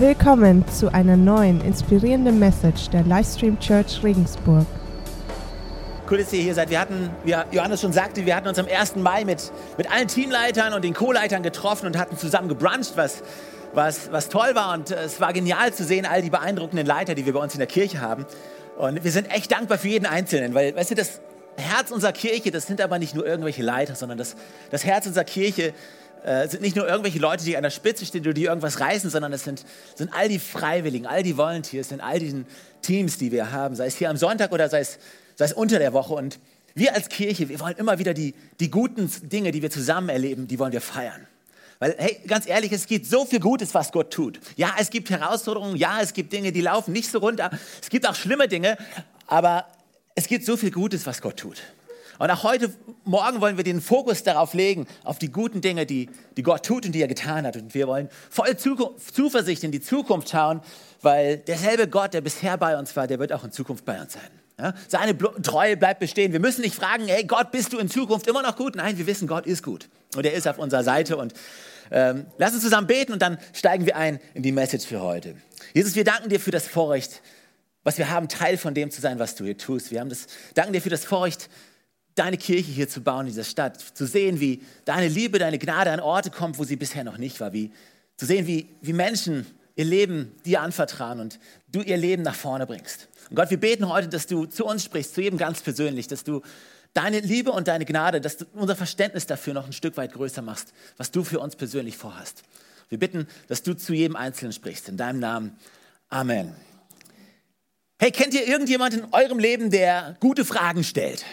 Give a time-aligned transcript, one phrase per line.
[0.00, 4.64] Willkommen zu einer neuen inspirierenden Message der Livestream Church Regensburg.
[6.08, 6.70] Cool, dass ihr hier seid.
[6.70, 8.94] Wir hatten, wie Johannes schon sagte, wir hatten uns am 1.
[8.94, 13.24] Mai mit, mit allen Teamleitern und den Co-Leitern getroffen und hatten zusammen gebruncht, was,
[13.74, 14.72] was, was toll war.
[14.74, 17.54] Und äh, es war genial zu sehen, all die beeindruckenden Leiter, die wir bei uns
[17.54, 18.24] in der Kirche haben.
[18.76, 21.20] Und wir sind echt dankbar für jeden Einzelnen, weil, weißt du, das
[21.56, 24.36] Herz unserer Kirche, das sind aber nicht nur irgendwelche Leiter, sondern das,
[24.70, 25.74] das Herz unserer Kirche
[26.24, 29.10] äh, sind nicht nur irgendwelche Leute, die an der Spitze stehen oder die irgendwas reißen,
[29.10, 29.64] sondern es sind,
[29.94, 32.46] sind all die Freiwilligen, all die Volunteers, sind all diesen
[32.82, 34.98] Teams, die wir haben, sei es hier am Sonntag oder sei es,
[35.36, 36.14] sei es unter der Woche.
[36.14, 36.38] Und
[36.74, 40.48] wir als Kirche, wir wollen immer wieder die, die guten Dinge, die wir zusammen erleben,
[40.48, 41.26] die wollen wir feiern.
[41.80, 44.40] Weil, hey, ganz ehrlich, es gibt so viel Gutes, was Gott tut.
[44.56, 47.50] Ja, es gibt Herausforderungen, ja, es gibt Dinge, die laufen nicht so runter.
[47.80, 48.76] Es gibt auch schlimme Dinge,
[49.26, 49.66] aber
[50.14, 51.62] es gibt so viel Gutes, was Gott tut.
[52.18, 52.72] Und auch heute
[53.04, 56.84] Morgen wollen wir den Fokus darauf legen, auf die guten Dinge, die, die Gott tut
[56.84, 57.56] und die er getan hat.
[57.56, 60.60] Und wir wollen voll Zuversicht in die Zukunft schauen,
[61.00, 64.12] weil derselbe Gott, der bisher bei uns war, der wird auch in Zukunft bei uns
[64.14, 64.30] sein.
[64.58, 64.74] Ja?
[64.88, 66.32] Seine Treue bleibt bestehen.
[66.32, 68.76] Wir müssen nicht fragen, hey Gott, bist du in Zukunft immer noch gut?
[68.76, 69.88] Nein, wir wissen, Gott ist gut.
[70.16, 71.16] Und er ist auf unserer Seite.
[71.16, 71.32] Und
[71.90, 75.36] ähm, lass uns zusammen beten und dann steigen wir ein in die Message für heute.
[75.72, 77.22] Jesus, wir danken dir für das Vorrecht,
[77.84, 79.90] was wir haben, Teil von dem zu sein, was du hier tust.
[79.90, 81.48] Wir haben das, danken dir für das Vorrecht,
[82.18, 85.90] deine Kirche hier zu bauen in dieser Stadt, zu sehen, wie deine Liebe, deine Gnade
[85.90, 87.70] an Orte kommt, wo sie bisher noch nicht war, wie,
[88.16, 91.38] zu sehen, wie, wie Menschen ihr Leben dir anvertrauen und
[91.70, 93.08] du ihr Leben nach vorne bringst.
[93.30, 96.24] Und Gott, wir beten heute, dass du zu uns sprichst, zu jedem ganz persönlich, dass
[96.24, 96.42] du
[96.94, 100.42] deine Liebe und deine Gnade, dass du unser Verständnis dafür noch ein Stück weit größer
[100.42, 102.42] machst, was du für uns persönlich vorhast.
[102.88, 104.88] Wir bitten, dass du zu jedem Einzelnen sprichst.
[104.88, 105.56] In deinem Namen.
[106.08, 106.54] Amen.
[108.00, 111.24] Hey, kennt ihr irgendjemand in eurem Leben, der gute Fragen stellt?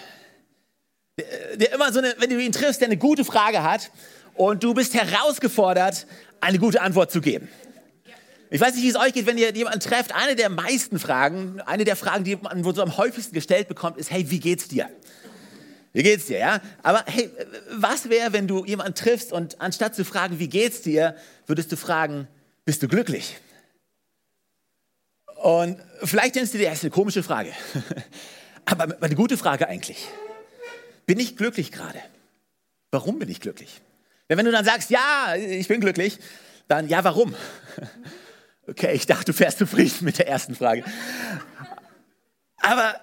[1.17, 3.91] Der immer so eine, wenn du ihn triffst, der eine gute Frage hat
[4.33, 6.07] und du bist herausgefordert,
[6.41, 7.47] eine gute Antwort zu geben.
[8.49, 10.13] Ich weiß nicht, wie es euch geht, wenn ihr jemanden trefft.
[10.13, 14.11] Eine der meisten Fragen, eine der Fragen, die man so am häufigsten gestellt bekommt, ist,
[14.11, 14.89] hey, wie geht's dir?
[15.94, 16.62] Wie geht's dir, ja?
[16.84, 17.29] Aber hey,
[17.72, 21.16] was wäre, wenn du jemanden triffst und anstatt zu fragen, wie geht's dir,
[21.47, 22.28] würdest du fragen,
[22.66, 23.38] bist du glücklich?
[25.41, 27.51] Und vielleicht denkst du dir, das ist eine komische Frage.
[28.66, 30.07] Aber eine gute Frage eigentlich.
[31.05, 31.99] Bin ich glücklich gerade?
[32.91, 33.81] Warum bin ich glücklich?
[34.27, 36.19] Wenn du dann sagst, ja, ich bin glücklich,
[36.67, 37.35] dann ja, warum?
[38.67, 40.83] Okay, ich dachte, du fährst zufrieden mit der ersten Frage.
[42.57, 42.99] Aber,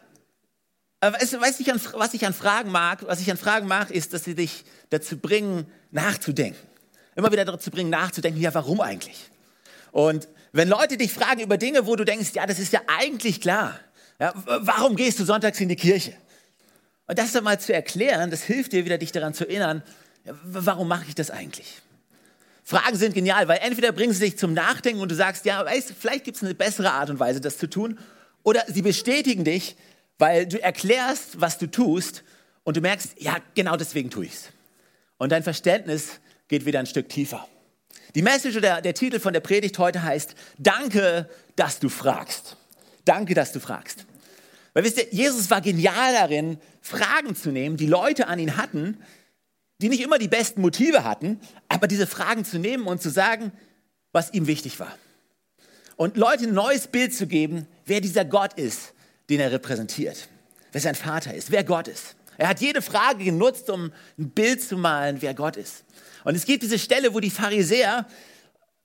[0.98, 3.92] aber weißt was ich, an, was ich an Fragen mag, was ich an Fragen mag,
[3.92, 6.58] ist, dass sie dich dazu bringen, nachzudenken.
[7.14, 9.30] Immer wieder dazu bringen, nachzudenken, ja, warum eigentlich?
[9.92, 13.40] Und wenn Leute dich fragen über Dinge, wo du denkst, ja, das ist ja eigentlich
[13.40, 13.78] klar.
[14.18, 16.14] Ja, warum gehst du sonntags in die Kirche?
[17.12, 19.82] Und das dann mal zu erklären, das hilft dir wieder, dich daran zu erinnern,
[20.44, 21.82] warum mache ich das eigentlich?
[22.64, 25.92] Fragen sind genial, weil entweder bringen sie dich zum Nachdenken und du sagst, ja, weißt,
[26.00, 27.98] vielleicht gibt es eine bessere Art und Weise, das zu tun,
[28.44, 29.76] oder sie bestätigen dich,
[30.16, 32.24] weil du erklärst, was du tust
[32.64, 34.48] und du merkst, ja, genau deswegen tue ich es.
[35.18, 36.12] Und dein Verständnis
[36.48, 37.46] geht wieder ein Stück tiefer.
[38.14, 42.56] Die Message oder der Titel von der Predigt heute heißt, danke, dass du fragst.
[43.04, 44.06] Danke, dass du fragst.
[44.74, 48.98] Weil wisst ihr, Jesus war genial darin, Fragen zu nehmen, die Leute an ihn hatten,
[49.80, 53.52] die nicht immer die besten Motive hatten, aber diese Fragen zu nehmen und zu sagen,
[54.12, 54.96] was ihm wichtig war.
[55.96, 58.94] Und Leuten ein neues Bild zu geben, wer dieser Gott ist,
[59.28, 60.28] den er repräsentiert,
[60.72, 62.16] wer sein Vater ist, wer Gott ist.
[62.38, 65.84] Er hat jede Frage genutzt, um ein Bild zu malen, wer Gott ist.
[66.24, 68.06] Und es gibt diese Stelle, wo die Pharisäer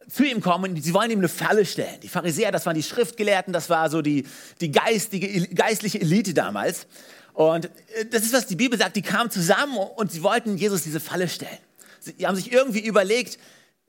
[0.09, 2.00] zu ihm kommen und sie wollen ihm eine Falle stellen.
[2.01, 4.25] Die Pharisäer, das waren die Schriftgelehrten, das war so die,
[4.62, 6.88] die geistige, geistliche Elite damals.
[7.34, 10.84] Und äh, das ist, was die Bibel sagt, die kamen zusammen und sie wollten Jesus
[10.84, 11.57] diese Falle stellen.
[12.00, 13.38] Sie haben sich irgendwie überlegt,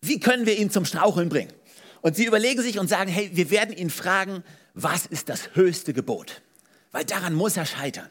[0.00, 1.52] wie können wir ihn zum Straucheln bringen?
[2.00, 5.92] Und sie überlegen sich und sagen, hey, wir werden ihn fragen, was ist das höchste
[5.92, 6.42] Gebot?
[6.92, 8.08] Weil daran muss er scheitern.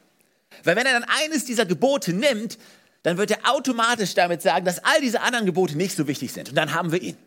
[0.63, 2.57] Weil wenn er dann eines dieser Gebote nimmt,
[3.03, 6.49] dann wird er automatisch damit sagen, dass all diese anderen Gebote nicht so wichtig sind.
[6.49, 7.17] Und dann haben wir ihn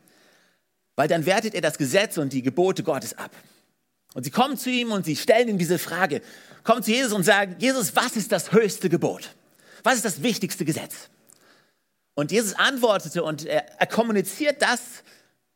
[1.01, 3.31] weil dann wertet er das Gesetz und die Gebote Gottes ab.
[4.13, 6.21] Und sie kommen zu ihm und sie stellen ihm diese Frage,
[6.63, 9.35] kommen zu Jesus und sagen, Jesus, was ist das höchste Gebot?
[9.83, 11.09] Was ist das wichtigste Gesetz?
[12.13, 15.03] Und Jesus antwortete und er, er kommuniziert das,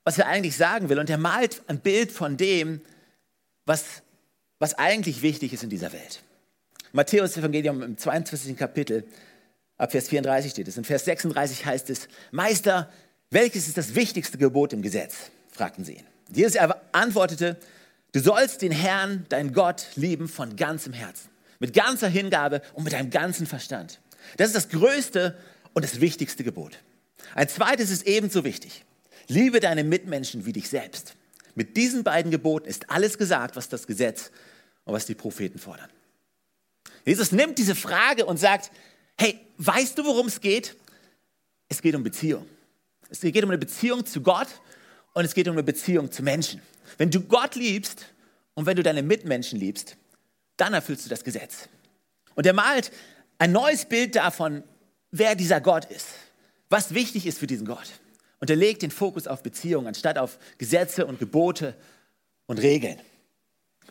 [0.02, 0.98] was er eigentlich sagen will.
[0.98, 2.80] Und er malt ein Bild von dem,
[3.66, 3.84] was,
[4.60, 6.22] was eigentlich wichtig ist in dieser Welt.
[6.92, 8.56] Matthäus Evangelium im 22.
[8.56, 9.04] Kapitel,
[9.76, 10.78] ab Vers 34 steht es.
[10.78, 12.90] In Vers 36 heißt es, Meister,
[13.30, 15.30] welches ist das wichtigste Gebot im Gesetz?
[15.50, 16.06] fragten sie ihn.
[16.32, 16.56] Jesus
[16.92, 17.56] antwortete,
[18.12, 22.92] du sollst den Herrn, dein Gott, lieben von ganzem Herzen, mit ganzer Hingabe und mit
[22.92, 24.00] deinem ganzen Verstand.
[24.36, 25.38] Das ist das größte
[25.74, 26.78] und das wichtigste Gebot.
[27.34, 28.84] Ein zweites ist ebenso wichtig.
[29.28, 31.14] Liebe deine Mitmenschen wie dich selbst.
[31.54, 34.30] Mit diesen beiden Geboten ist alles gesagt, was das Gesetz
[34.84, 35.88] und was die Propheten fordern.
[37.04, 38.70] Jesus nimmt diese Frage und sagt,
[39.18, 40.76] hey, weißt du, worum es geht?
[41.68, 42.46] Es geht um Beziehung.
[43.14, 44.48] Es geht um eine Beziehung zu Gott
[45.12, 46.60] und es geht um eine Beziehung zu Menschen.
[46.98, 48.06] Wenn du Gott liebst
[48.54, 49.96] und wenn du deine Mitmenschen liebst,
[50.56, 51.68] dann erfüllst du das Gesetz.
[52.34, 52.90] Und er malt
[53.38, 54.64] ein neues Bild davon,
[55.12, 56.08] wer dieser Gott ist,
[56.70, 57.88] was wichtig ist für diesen Gott.
[58.40, 61.76] Und er legt den Fokus auf Beziehungen anstatt auf Gesetze und Gebote
[62.46, 62.98] und Regeln.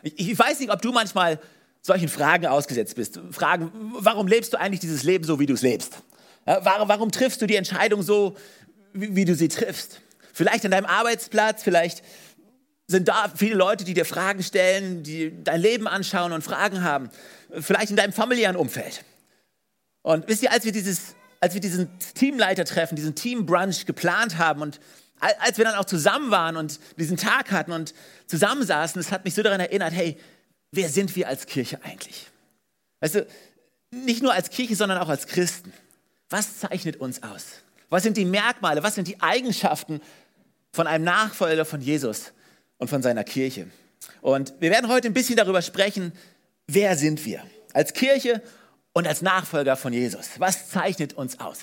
[0.01, 1.39] Ich, weiß nicht, ob du manchmal
[1.81, 3.21] solchen Fragen ausgesetzt bist.
[3.31, 6.03] Fragen, warum lebst du eigentlich dieses Leben so, wie du es lebst?
[6.45, 8.35] warum, triffst du die Entscheidung so,
[8.93, 10.01] wie, wie du sie triffst?
[10.33, 12.03] Vielleicht an deinem Arbeitsplatz, vielleicht
[12.87, 17.09] sind da viele Leute, die dir Fragen stellen, die dein Leben anschauen und Fragen haben.
[17.59, 19.03] Vielleicht in deinem familiären Umfeld.
[20.01, 24.79] Und wisst ihr, als wir, dieses, als wir diesen Teamleiter-Treffen, diesen Team-Brunch geplant haben und
[25.39, 27.93] als wir dann auch zusammen waren und diesen Tag hatten und
[28.27, 30.17] zusammensaßen, das hat mich so daran erinnert, hey,
[30.71, 32.27] wer sind wir als Kirche eigentlich?
[32.99, 33.27] Weißt du,
[33.91, 35.71] nicht nur als Kirche, sondern auch als Christen.
[36.29, 37.63] Was zeichnet uns aus?
[37.93, 40.01] Was sind die Merkmale, was sind die Eigenschaften
[40.71, 42.33] von einem Nachfolger von Jesus
[42.79, 43.67] und von seiner Kirche?
[44.19, 46.11] Und wir werden heute ein bisschen darüber sprechen,
[46.65, 48.41] wer sind wir als Kirche
[48.93, 50.31] und als Nachfolger von Jesus?
[50.39, 51.59] Was zeichnet uns aus?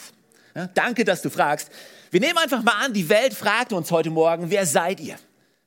[0.55, 1.69] Ja, danke, dass du fragst.
[2.13, 5.17] Wir nehmen einfach mal an, die Welt fragt uns heute Morgen, wer seid ihr?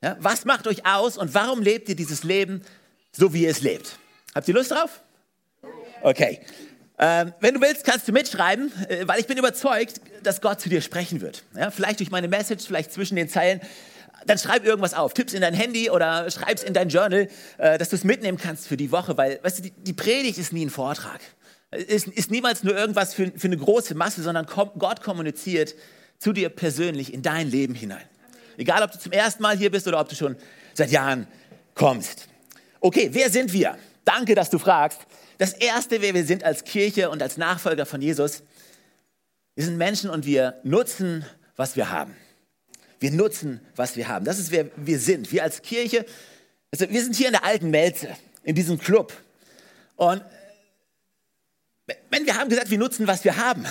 [0.02, 2.64] Ja, was macht euch aus und warum lebt ihr dieses Leben
[3.12, 3.98] so, wie ihr es lebt?
[4.34, 5.02] Habt ihr Lust drauf?
[6.04, 6.40] Okay.
[7.06, 10.70] Ähm, wenn du willst, kannst du mitschreiben, äh, weil ich bin überzeugt, dass Gott zu
[10.70, 11.44] dir sprechen wird.
[11.54, 13.60] Ja, vielleicht durch meine Message, vielleicht zwischen den Zeilen.
[14.26, 17.28] Dann schreib irgendwas auf, tipp's in dein Handy oder schreib's in dein Journal,
[17.58, 20.54] äh, dass du es mitnehmen kannst für die Woche, weil, weißt du, die, Predigt ist
[20.54, 21.20] nie ein Vortrag
[21.72, 25.76] ist, ist niemals nur irgendwas für, für eine große Masse, sondern Gott kommuniziert
[26.20, 28.06] zu dir persönlich in dein Leben hinein.
[28.58, 30.36] Egal, ob du zum ersten Mal hier bist oder ob du schon
[30.74, 31.28] seit Jahren
[31.74, 32.28] kommst.
[32.80, 33.78] Okay, wer sind wir?
[34.06, 35.02] Danke, dass du fragst.
[35.38, 38.44] Das Erste, wer wir sind als Kirche und als Nachfolger von Jesus,
[39.56, 42.16] wir sind Menschen und wir nutzen, was wir haben.
[43.00, 44.26] Wir nutzen, was wir haben.
[44.26, 45.32] Das ist, wer wir sind.
[45.32, 46.06] Wir als Kirche,
[46.72, 48.10] also wir sind hier in der alten Melze,
[48.44, 49.14] in diesem Club.
[49.96, 50.24] Und
[52.10, 53.66] wenn wir haben gesagt, wir nutzen, was wir haben.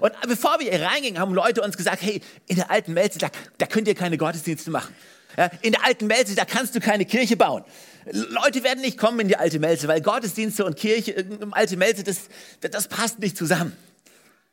[0.00, 3.30] Und bevor wir hier reingingen, haben Leute uns gesagt, hey, in der alten Melze, da,
[3.58, 4.94] da könnt ihr keine Gottesdienste machen.
[5.36, 7.64] Ja, in der alten Melze, da kannst du keine Kirche bauen.
[8.12, 12.04] Leute werden nicht kommen in die alte Melze, weil Gottesdienste und Kirche, äh, alte Melze,
[12.04, 12.28] das,
[12.60, 13.76] das passt nicht zusammen.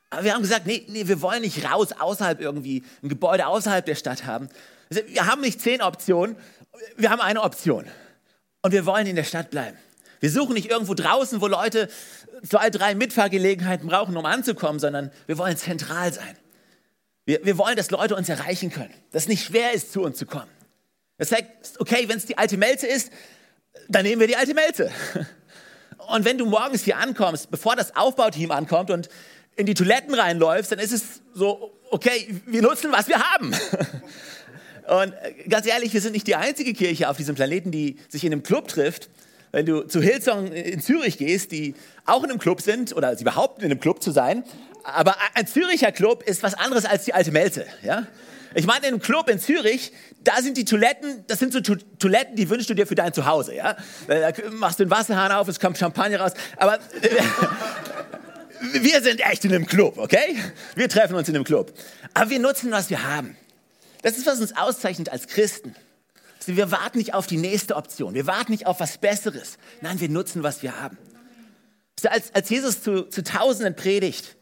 [0.10, 3.86] Aber wir haben gesagt, nee, nee, wir wollen nicht raus, außerhalb irgendwie, ein Gebäude außerhalb
[3.86, 4.50] der Stadt haben.
[4.90, 6.36] Also, wir haben nicht zehn Optionen,
[6.98, 7.86] wir haben eine Option.
[8.62, 9.78] Und wir wollen in der Stadt bleiben.
[10.20, 11.90] Wir suchen nicht irgendwo draußen, wo Leute
[12.48, 16.38] zwei, drei Mitfahrgelegenheiten brauchen, um anzukommen, sondern wir wollen zentral sein.
[17.26, 20.18] Wir, wir wollen, dass Leute uns erreichen können, dass es nicht schwer ist, zu uns
[20.18, 20.50] zu kommen.
[21.18, 23.12] Das heißt, okay, wenn es die alte Melze ist,
[23.90, 24.92] dann nehmen wir die alte Melze.
[26.14, 29.10] Und wenn du morgens hier ankommst, bevor das Aufbauteam ankommt und
[29.56, 33.56] in die Toiletten reinläufst, dann ist es so, okay, wir nutzen, was wir haben.
[34.88, 35.14] Und
[35.48, 38.44] ganz ehrlich, wir sind nicht die einzige Kirche auf diesem Planeten, die sich in einem
[38.44, 39.10] Club trifft
[39.54, 41.76] wenn du zu Hillsong in Zürich gehst, die
[42.06, 44.44] auch in einem Club sind oder sie behaupten, in einem Club zu sein,
[44.84, 48.06] aber ein Züricher Club ist was anderes als die alte Melze, ja?
[48.56, 49.92] Ich meine, in einem Club in Zürich,
[50.24, 53.13] da sind die Toiletten, das sind so to Toiletten, die wünschst du dir für dein
[53.13, 53.75] Zuhause, ja?
[54.08, 56.80] Da machst du den Wasserhahn auf, es kommt Champagner raus, aber
[58.74, 60.38] wir sind echt in einem Club, okay?
[60.75, 61.74] Wir treffen uns in einem Club.
[62.13, 63.36] Aber wir nutzen, was wir haben.
[64.01, 65.75] Das ist, was uns auszeichnet als Christen.
[66.46, 68.13] Wir warten nicht auf die nächste Option.
[68.13, 69.58] Wir warten nicht auf was Besseres.
[69.82, 70.98] Nein, wir nutzen, was wir haben.
[72.04, 74.36] Als, als Jesus zu, zu Tausenden predigt,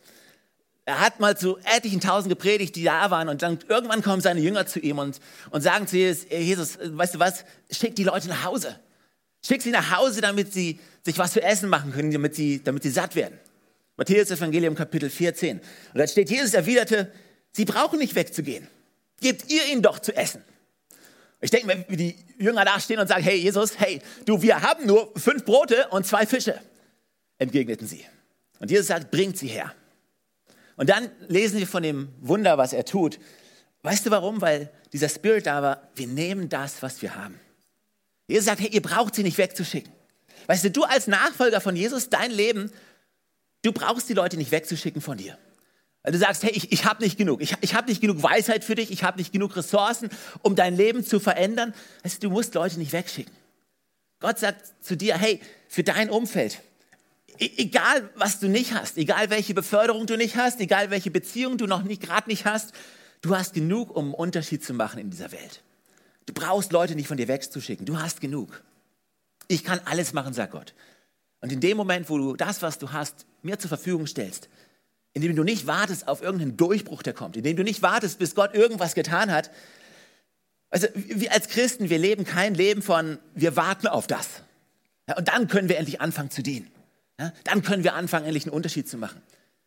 [0.86, 3.30] er hat mal zu etlichen Tausenden gepredigt, die da waren.
[3.30, 5.20] Und dann irgendwann kommen seine Jünger zu ihm und,
[5.52, 8.80] und sagen zu Jesus, Jesus, weißt du was, schick die Leute nach Hause.
[9.46, 12.84] Schick sie nach Hause, damit sie sich was zu essen machen können, damit sie, damit
[12.84, 13.40] sie satt werden.
[13.98, 15.60] Matthäus Evangelium Kapitel 14.
[15.60, 17.12] Und da steht, Jesus erwiderte,
[17.52, 18.68] sie brauchen nicht wegzugehen.
[19.20, 20.44] Gebt ihr ihnen doch zu essen.
[21.42, 24.62] Ich denke mir, wie die Jünger da stehen und sagen, hey Jesus, hey, du, wir
[24.62, 26.60] haben nur fünf Brote und zwei Fische,
[27.38, 28.06] entgegneten sie.
[28.60, 29.74] Und Jesus sagt, bringt sie her.
[30.82, 33.20] Und dann lesen wir von dem Wunder, was er tut.
[33.84, 34.42] Weißt du warum?
[34.42, 37.40] Weil dieser Spirit da war, wir nehmen das, was wir haben.
[38.26, 39.94] Jesus sagt, hey, ihr braucht sie nicht wegzuschicken.
[40.48, 42.72] Weißt du, du als Nachfolger von Jesus, dein Leben,
[43.62, 45.38] du brauchst die Leute nicht wegzuschicken von dir.
[46.02, 47.44] Weil du sagst, hey, ich, ich habe nicht genug.
[47.44, 48.90] Ich, ich habe nicht genug Weisheit für dich.
[48.90, 50.10] Ich habe nicht genug Ressourcen,
[50.42, 51.76] um dein Leben zu verändern.
[52.02, 53.36] Weißt du, du musst Leute nicht wegschicken.
[54.20, 56.60] Gott sagt zu dir, hey, für dein Umfeld,
[57.42, 61.66] egal was du nicht hast, egal welche Beförderung du nicht hast, egal welche Beziehung du
[61.66, 62.74] noch nicht gerade nicht hast,
[63.22, 65.62] du hast genug, um einen Unterschied zu machen in dieser Welt.
[66.26, 67.86] Du brauchst Leute nicht von dir wegzuschicken.
[67.86, 68.64] Du hast genug.
[69.48, 70.74] Ich kann alles machen, sagt Gott.
[71.42, 74.48] Und in dem Moment, wo du das, was du hast, mir zur Verfügung stellst,
[75.14, 78.54] indem du nicht wartest auf irgendeinen Durchbruch, der kommt, indem du nicht wartest, bis Gott
[78.54, 79.52] irgendwas getan hat.
[80.70, 84.44] Also wir als Christen, wir leben kein Leben von, wir warten auf das.
[85.18, 86.72] Und dann können wir endlich anfangen zu dienen.
[87.22, 89.22] Ja, dann können wir anfangen, endlich einen Unterschied zu machen.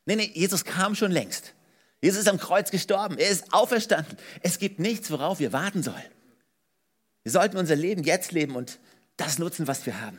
[0.06, 1.54] Nee, nee, Jesus kam schon längst.
[2.00, 3.16] Jesus ist am Kreuz gestorben.
[3.16, 4.18] Er ist auferstanden.
[4.42, 6.02] Es gibt nichts, worauf wir warten sollen.
[7.22, 8.80] Wir sollten unser Leben jetzt leben und
[9.16, 10.18] das nutzen, was wir haben.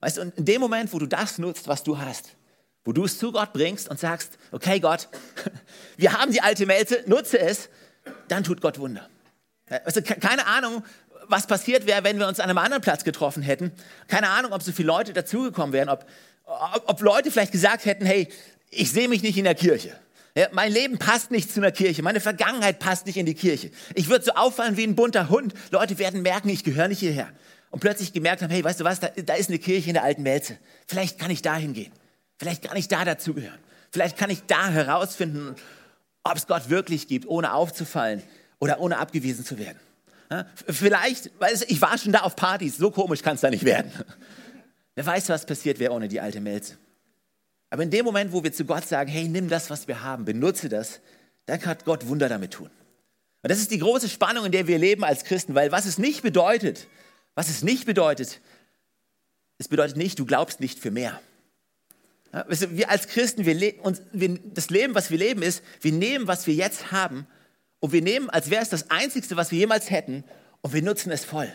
[0.00, 2.30] Weißt du, und in dem Moment, wo du das nutzt, was du hast,
[2.82, 5.08] wo du es zu Gott bringst und sagst, okay Gott,
[5.98, 7.68] wir haben die alte Melze, nutze es,
[8.28, 9.06] dann tut Gott Wunder.
[9.84, 10.82] Also keine Ahnung,
[11.28, 13.70] was passiert wäre, wenn wir uns an einem anderen Platz getroffen hätten.
[14.06, 16.06] Keine Ahnung, ob so viele Leute dazugekommen wären, ob,
[16.86, 18.28] ob, Leute vielleicht gesagt hätten, hey,
[18.70, 19.92] ich sehe mich nicht in der Kirche.
[20.34, 22.02] Ja, mein Leben passt nicht zu einer Kirche.
[22.02, 23.70] Meine Vergangenheit passt nicht in die Kirche.
[23.94, 25.52] Ich würde so auffallen wie ein bunter Hund.
[25.70, 27.28] Leute werden merken, ich gehöre nicht hierher.
[27.70, 30.04] Und plötzlich gemerkt haben, hey, weißt du was, da, da ist eine Kirche in der
[30.04, 30.58] alten Melze.
[30.86, 31.92] Vielleicht kann ich da hingehen.
[32.38, 33.58] Vielleicht kann ich da dazugehören.
[33.90, 35.56] Vielleicht kann ich da herausfinden,
[36.22, 38.22] ob es Gott wirklich gibt, ohne aufzufallen
[38.58, 39.78] oder ohne abgewiesen zu werden.
[40.30, 43.64] Ja, vielleicht, weil ich war schon da auf Partys, so komisch kann es da nicht
[43.64, 43.90] werden.
[44.98, 46.76] Wer weiß, was passiert wäre ohne die alte Melze.
[47.70, 50.24] Aber in dem Moment, wo wir zu Gott sagen, hey, nimm das, was wir haben,
[50.24, 50.98] benutze das,
[51.46, 52.68] dann kann Gott Wunder damit tun.
[53.42, 55.98] Und das ist die große Spannung, in der wir leben als Christen, weil was es
[55.98, 56.88] nicht bedeutet,
[57.36, 58.40] was es nicht bedeutet,
[59.58, 61.20] es bedeutet nicht, du glaubst nicht für mehr.
[62.32, 66.26] Ja, wir als Christen, wir, uns, wir, das Leben, was wir leben, ist, wir nehmen,
[66.26, 67.28] was wir jetzt haben
[67.78, 70.24] und wir nehmen, als wäre es das Einzige, was wir jemals hätten
[70.60, 71.52] und wir nutzen es voll.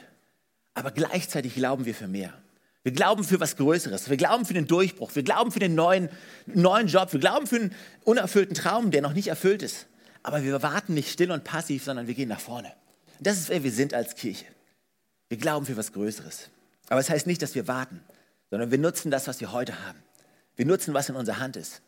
[0.76, 2.42] Aber gleichzeitig glauben wir für mehr.
[2.84, 4.10] Wir glauben für was Größeres.
[4.10, 5.16] Wir glauben für den Durchbruch.
[5.16, 6.10] Wir glauben für den neuen,
[6.46, 7.14] neuen Job.
[7.14, 9.88] Wir glauben für einen unerfüllten Traum, der noch nicht erfüllt ist.
[10.22, 12.74] Aber wir warten nicht still und passiv, sondern wir gehen nach vorne.
[13.22, 14.46] Das ist, wer wir sind als Kirche.
[15.30, 16.50] Wir glauben für was Größeres.
[16.90, 18.02] Aber es das heißt nicht, dass wir warten,
[18.50, 20.04] sondern wir nutzen das, was wir heute haben.
[20.58, 21.82] Wir nutzen, was in unserer Hand ist.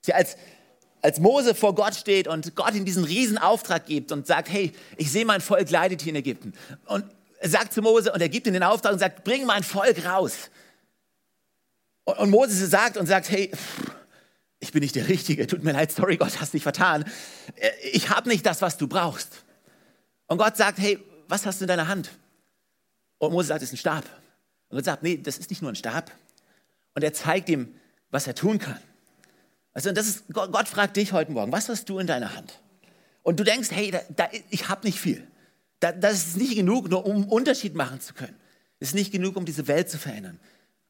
[0.00, 0.36] Sie als,
[1.00, 5.10] als Mose vor Gott steht und Gott ihm diesen Riesenauftrag gibt und sagt, hey, ich
[5.12, 6.52] sehe mein Volk leidet hier in Ägypten.
[6.86, 7.04] Und
[7.50, 10.50] sagt zu Mose und er gibt ihm den Auftrag und sagt, bring mein Volk raus.
[12.04, 13.50] Und, und Mose sagt und sagt, hey,
[14.60, 17.04] ich bin nicht der Richtige, tut mir leid, sorry Gott, hast dich vertan.
[17.92, 19.44] Ich habe nicht das, was du brauchst.
[20.26, 20.98] Und Gott sagt, hey,
[21.28, 22.10] was hast du in deiner Hand?
[23.18, 24.04] Und Mose sagt, es ist ein Stab.
[24.68, 26.10] Und Gott sagt, nee, das ist nicht nur ein Stab.
[26.94, 27.74] Und er zeigt ihm,
[28.10, 28.80] was er tun kann.
[29.72, 32.60] Also das ist, Gott, Gott fragt dich heute Morgen, was hast du in deiner Hand?
[33.22, 35.26] Und du denkst, hey, da, da, ich habe nicht viel.
[35.84, 38.34] Da, das ist nicht genug, nur um einen Unterschied machen zu können.
[38.80, 40.40] Das ist nicht genug, um diese Welt zu verändern.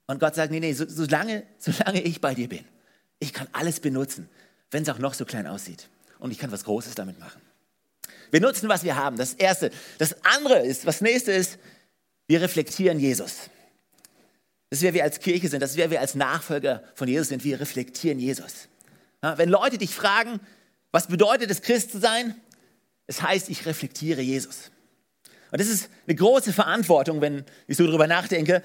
[0.07, 2.65] Und Gott sagt, nee, nee, so, solange, solange ich bei dir bin,
[3.19, 4.29] ich kann alles benutzen,
[4.71, 5.89] wenn es auch noch so klein aussieht.
[6.21, 7.43] Und ich kann was Großes damit machen.
[8.31, 9.17] Wir nutzen, was wir haben.
[9.17, 9.73] Das Erste.
[9.99, 11.59] Das andere ist, was nächste ist,
[12.29, 13.51] wir reflektieren Jesus.
[14.71, 17.31] Das ist, wer wir als Kirche sind, das ist, wer wir als Nachfolger von Jesus
[17.31, 17.43] sind.
[17.43, 18.69] Wir reflektieren Jesus.
[19.25, 20.39] Ja, wenn Leute dich fragen,
[20.93, 22.37] was bedeutet es, Christ zu sein?
[23.09, 24.71] Es heißt, ich reflektiere Jesus.
[25.55, 28.61] Und das ist eine große Verantwortung, wenn ich so darüber nachdenke,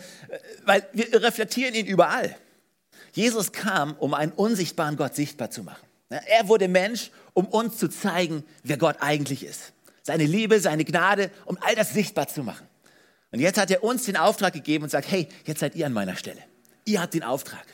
[0.66, 2.36] weil wir reflektieren ihn überall.
[3.14, 5.86] Jesus kam, um einen unsichtbaren Gott sichtbar zu machen.
[6.10, 9.72] Er wurde Mensch, um uns zu zeigen, wer Gott eigentlich ist.
[10.02, 12.66] Seine Liebe, seine Gnade, um all das sichtbar zu machen.
[13.32, 15.94] Und jetzt hat er uns den Auftrag gegeben und sagt, hey, jetzt seid ihr an
[15.94, 16.42] meiner Stelle.
[16.86, 17.68] Ihr habt den Auftrag,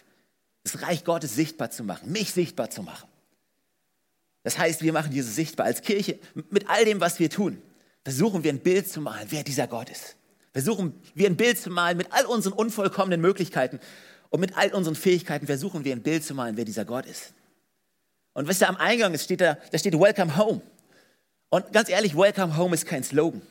[0.66, 3.08] das Reich Gottes sichtbar zu machen, mich sichtbar zu machen.
[4.44, 6.20] Das heißt, wir machen Jesus sichtbar als Kirche
[6.50, 7.62] mit all dem, was wir tun.
[8.06, 10.16] Versuchen wir ein Bild zu malen, wer dieser Gott ist.
[10.54, 13.80] Versuchen wir ein Bild zu malen mit all unseren unvollkommenen Möglichkeiten
[14.30, 17.34] und mit all unseren Fähigkeiten versuchen wir ein Bild zu malen, wer dieser Gott ist.
[18.34, 20.62] Und wisst ihr, am Eingang steht da, da steht Welcome Home.
[21.50, 23.42] Und ganz ehrlich, Welcome Home ist kein Slogan.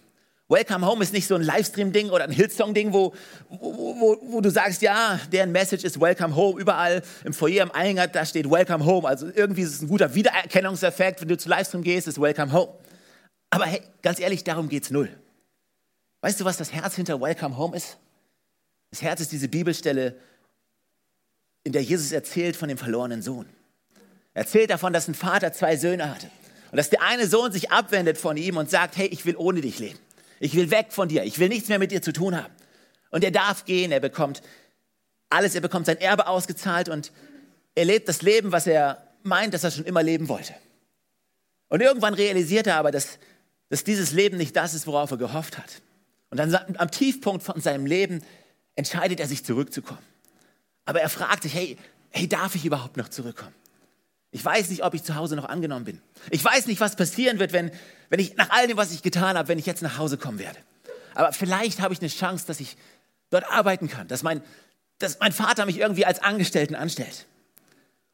[0.47, 3.13] Welcome Home ist nicht so ein Livestream-Ding oder ein Hillsong-Ding, wo,
[3.49, 6.61] wo, wo, wo, du sagst, ja, deren Message ist Welcome Home.
[6.61, 9.09] Überall im Foyer, im Eingang, da steht Welcome Home.
[9.09, 12.73] Also irgendwie ist es ein guter Wiedererkennungseffekt, wenn du zu Livestream gehst, ist Welcome Home.
[13.55, 15.09] Aber hey, ganz ehrlich, darum geht es null.
[16.23, 17.99] Weißt du, was das Herz hinter Welcome Home ist?
[18.91, 20.17] Das Herz ist diese Bibelstelle,
[21.63, 23.47] in der Jesus erzählt von dem verlorenen Sohn.
[24.33, 26.29] Er erzählt davon, dass ein Vater zwei Söhne hatte.
[26.73, 29.61] Und dass der eine Sohn sich abwendet von ihm und sagt, hey, ich will ohne
[29.61, 30.01] dich leben.
[30.41, 31.23] Ich will weg von dir.
[31.23, 32.53] Ich will nichts mehr mit dir zu tun haben.
[33.11, 33.93] Und er darf gehen.
[33.93, 34.43] Er bekommt
[35.31, 35.55] alles.
[35.55, 37.13] Er bekommt sein Erbe ausgezahlt und
[37.77, 40.57] er lebt das Leben, was er meint, dass er schon immer leben wollte.
[41.69, 43.21] Und irgendwann realisiert er aber, dass,
[43.75, 45.83] dass dieses Leben nicht das ist, worauf er gehofft hat.
[46.31, 48.23] Und dann am Tiefpunkt von seinem Leben
[48.77, 49.99] entscheidet er sich zurückzukommen.
[50.85, 51.77] Aber er fragt sich, hey,
[52.11, 53.53] hey, darf ich überhaupt noch zurückkommen?
[54.31, 56.01] Ich weiß nicht, ob ich zu Hause noch angenommen bin.
[56.31, 57.73] Ich weiß nicht, was passieren wird, wenn,
[58.11, 60.39] wenn ich nach all dem, was ich getan habe, wenn ich jetzt nach Hause kommen
[60.39, 60.61] werde.
[61.17, 62.77] Aber vielleicht habe ich eine Chance, dass ich
[63.31, 64.41] dort arbeiten kann, dass mein,
[65.01, 67.27] dass mein Vater mich irgendwie als Angestellten anstellt.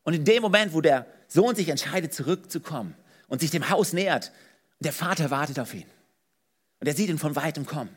[0.05, 2.97] Und in dem Moment, wo der Sohn sich entscheidet, zurückzukommen
[3.29, 4.33] und sich dem Haus nähert,
[4.81, 5.87] der Vater wartet auf ihn.
[6.81, 7.91] Und er sieht ihn von weitem kommen.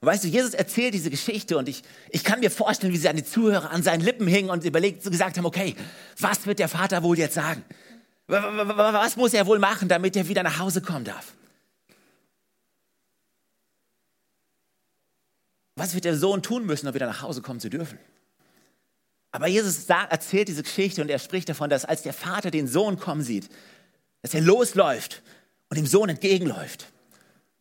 [0.00, 3.24] Und weißt du, Jesus erzählt diese Geschichte und ich, ich kann mir vorstellen, wie seine
[3.24, 5.74] Zuhörer an seinen Lippen hingen und überlegt, so gesagt haben, okay,
[6.18, 7.64] was wird der Vater wohl jetzt sagen?
[8.28, 11.34] Was muss er wohl machen, damit er wieder nach Hause kommen darf?
[15.74, 17.98] Was wird der Sohn tun müssen, um wieder nach Hause kommen zu dürfen?
[19.32, 22.98] Aber Jesus erzählt diese Geschichte und er spricht davon, dass als der Vater den Sohn
[22.98, 23.48] kommen sieht,
[24.22, 25.22] dass er losläuft
[25.68, 26.90] und dem Sohn entgegenläuft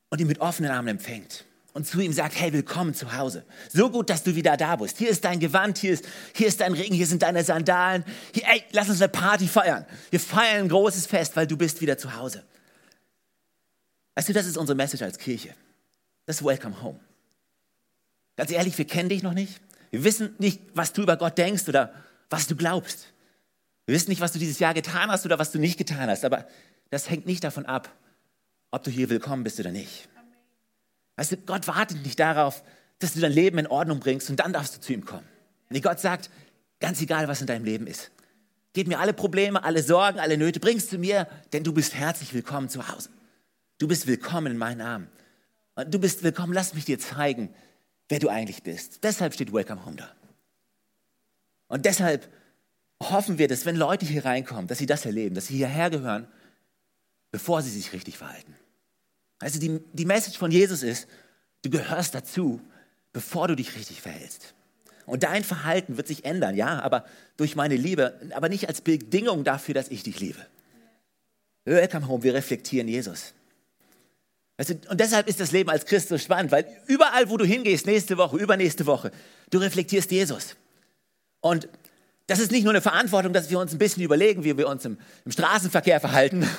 [0.09, 3.45] und ihn mit offenen Armen empfängt und zu ihm sagt, hey, willkommen zu Hause.
[3.71, 4.97] So gut, dass du wieder da bist.
[4.97, 8.03] Hier ist dein Gewand, hier ist, hier ist dein Ring, hier sind deine Sandalen.
[8.33, 9.85] Hier, ey, lass uns eine Party feiern.
[10.09, 12.43] Wir feiern ein großes Fest, weil du bist wieder zu Hause.
[14.15, 15.53] Weißt du, das ist unsere Message als Kirche.
[16.25, 16.99] Das ist Welcome Home.
[18.37, 19.61] Ganz ehrlich, wir kennen dich noch nicht.
[19.91, 21.93] Wir wissen nicht, was du über Gott denkst oder
[22.29, 23.09] was du glaubst.
[23.88, 26.25] Wir wissen nicht, was du dieses Jahr getan hast oder was du nicht getan hast.
[26.25, 26.46] Aber
[26.89, 27.89] das hängt nicht davon ab,
[28.70, 30.10] ob du hier willkommen bist oder nicht.
[31.15, 32.63] Weißt du, Gott wartet nicht darauf,
[33.00, 35.25] dass du dein Leben in Ordnung bringst und dann darfst du zu ihm kommen.
[35.70, 36.29] Nee, Gott sagt,
[36.82, 38.12] ganz egal, was in deinem Leben ist.
[38.74, 42.34] Gib mir alle Probleme, alle Sorgen, alle Nöte, bringst du mir, denn du bist herzlich
[42.34, 43.10] willkommen zu Hause.
[43.77, 45.08] Du bist willkommen in meinen Armen.
[45.75, 47.53] Und du bist willkommen, lass mich dir zeigen,
[48.10, 49.03] wer du eigentlich bist.
[49.06, 50.12] Deshalb steht Welcome Home da.
[51.70, 52.27] Und deshalb
[53.01, 56.27] hoffen wir, dass wenn Leute hier reinkommen, dass sie das erleben, dass sie hierher gehören,
[57.31, 58.55] bevor sie sich richtig verhalten.
[59.39, 61.07] Also die, die Message von Jesus ist,
[61.61, 62.61] du gehörst dazu,
[63.13, 64.53] bevor du dich richtig verhältst.
[65.05, 67.05] Und dein Verhalten wird sich ändern, ja, aber
[67.37, 70.45] durch meine Liebe, aber nicht als Bedingung dafür, dass ich dich liebe.
[71.65, 73.33] Welcome home, wir reflektieren Jesus.
[74.57, 77.85] Weißt und deshalb ist das Leben als Christ so spannend, weil überall, wo du hingehst,
[77.85, 79.11] nächste Woche, übernächste Woche,
[79.49, 80.55] du reflektierst Jesus.
[81.41, 81.69] Und
[82.27, 84.83] das ist nicht nur eine Verantwortung, dass wir uns ein bisschen überlegen, wie wir uns
[84.85, 86.47] im, im Straßenverkehr verhalten,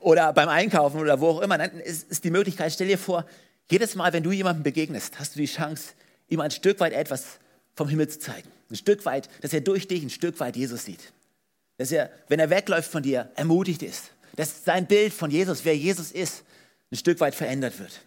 [0.00, 1.58] oder beim Einkaufen oder wo auch immer.
[1.58, 3.24] Dann ist, ist die Möglichkeit, stell dir vor,
[3.70, 5.92] jedes Mal, wenn du jemandem begegnest, hast du die Chance,
[6.28, 7.38] ihm ein Stück weit etwas
[7.74, 8.48] vom Himmel zu zeigen.
[8.68, 11.12] Ein Stück weit, dass er durch dich ein Stück weit Jesus sieht.
[11.78, 14.10] Dass er, wenn er wegläuft von dir, ermutigt ist.
[14.36, 16.42] Dass sein Bild von Jesus, wer Jesus ist,
[16.90, 18.00] ein Stück weit verändert wird.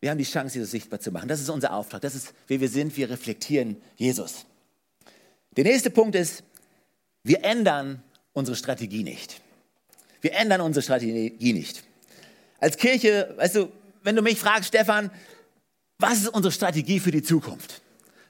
[0.00, 1.28] Wir haben die Chance, Jesus sichtbar zu machen.
[1.28, 2.02] Das ist unser Auftrag.
[2.02, 2.96] Das ist, wer wir sind.
[2.96, 4.44] Wir reflektieren Jesus.
[5.56, 6.42] Der nächste Punkt ist,
[7.22, 9.40] wir ändern unsere Strategie nicht.
[10.20, 11.82] Wir ändern unsere Strategie nicht.
[12.60, 15.10] Als Kirche, weißt du, wenn du mich fragst, Stefan,
[15.98, 17.80] was ist unsere Strategie für die Zukunft?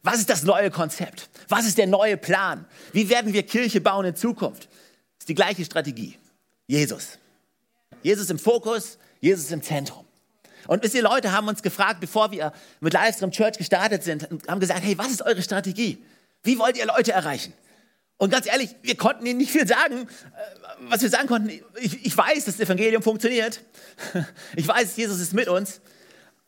[0.02, 1.28] Was ist das neue Konzept?
[1.48, 2.64] Was ist der neue Plan?
[2.92, 4.64] Wie werden wir Kirche bauen in Zukunft?
[4.64, 6.16] Das ist die gleiche Strategie.
[6.68, 7.18] Jesus.
[8.02, 10.04] Jesus im Fokus, Jesus im Zentrum.
[10.68, 14.60] Und wisst ihr, Leute haben uns gefragt, bevor wir mit Livestream Church gestartet sind, haben
[14.60, 15.98] gesagt, hey, was ist eure Strategie?
[16.46, 17.52] Wie wollt ihr Leute erreichen?
[18.18, 20.02] Und ganz ehrlich, wir konnten ihnen nicht viel sagen.
[20.02, 23.60] Äh, was wir sagen konnten, ich, ich weiß, das Evangelium funktioniert.
[24.56, 25.80] Ich weiß, Jesus ist mit uns.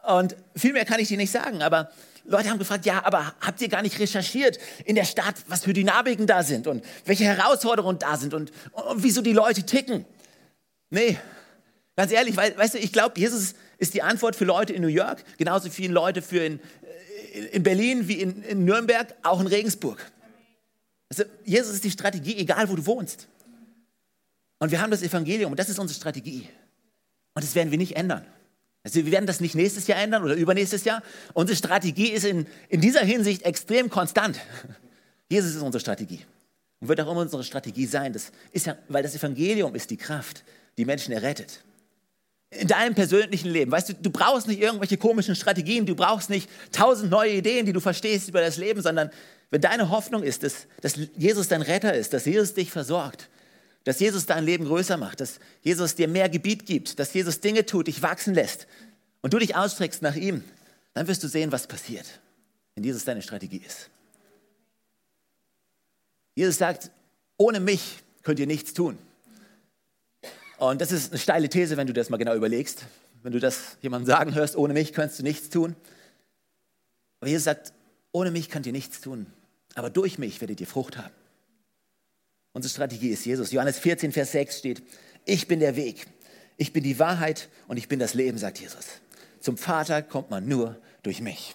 [0.06, 1.62] Und viel mehr kann ich dir nicht sagen.
[1.62, 1.90] Aber
[2.24, 5.72] Leute haben gefragt, ja, aber habt ihr gar nicht recherchiert in der Stadt, was für
[5.72, 10.04] Dynamiken da sind und welche Herausforderungen da sind und, und wieso die Leute ticken?
[10.90, 11.18] Nee,
[11.96, 15.24] ganz ehrlich, weißt du, ich glaube, Jesus ist die Antwort für Leute in New York,
[15.38, 16.60] genauso viele Leute für in,
[17.46, 20.10] in Berlin wie in, in Nürnberg, auch in Regensburg.
[21.08, 23.28] Also Jesus ist die Strategie, egal wo du wohnst.
[24.58, 26.48] Und wir haben das Evangelium und das ist unsere Strategie.
[27.34, 28.26] Und das werden wir nicht ändern.
[28.82, 31.02] Also wir werden das nicht nächstes Jahr ändern oder übernächstes Jahr.
[31.34, 34.40] Unsere Strategie ist in, in dieser Hinsicht extrem konstant.
[35.30, 36.24] Jesus ist unsere Strategie
[36.80, 38.12] und wird auch immer unsere Strategie sein.
[38.12, 40.44] Das ist ja, weil das Evangelium ist die Kraft,
[40.78, 41.62] die Menschen errettet.
[42.50, 46.48] In deinem persönlichen Leben, weißt du, du brauchst nicht irgendwelche komischen Strategien, du brauchst nicht
[46.72, 49.10] tausend neue Ideen, die du verstehst über das Leben, sondern
[49.50, 53.28] wenn deine Hoffnung ist, dass, dass Jesus dein Retter ist, dass Jesus dich versorgt,
[53.84, 57.66] dass Jesus dein Leben größer macht, dass Jesus dir mehr Gebiet gibt, dass Jesus Dinge
[57.66, 58.66] tut, dich wachsen lässt
[59.20, 60.42] und du dich ausstreckst nach ihm,
[60.94, 62.06] dann wirst du sehen, was passiert,
[62.74, 63.90] wenn Jesus deine Strategie ist.
[66.34, 66.90] Jesus sagt,
[67.36, 68.98] ohne mich könnt ihr nichts tun.
[70.58, 72.84] Und das ist eine steile These, wenn du das mal genau überlegst.
[73.22, 75.74] Wenn du das jemandem sagen hörst, ohne mich könntest du nichts tun.
[77.20, 77.72] Aber Jesus sagt,
[78.12, 79.26] ohne mich könnt ihr nichts tun
[79.78, 81.14] aber durch mich werdet ihr Frucht haben.
[82.52, 83.52] Unsere Strategie ist Jesus.
[83.52, 84.82] Johannes 14, Vers 6 steht,
[85.24, 86.06] ich bin der Weg,
[86.56, 88.86] ich bin die Wahrheit und ich bin das Leben, sagt Jesus.
[89.40, 91.54] Zum Vater kommt man nur durch mich.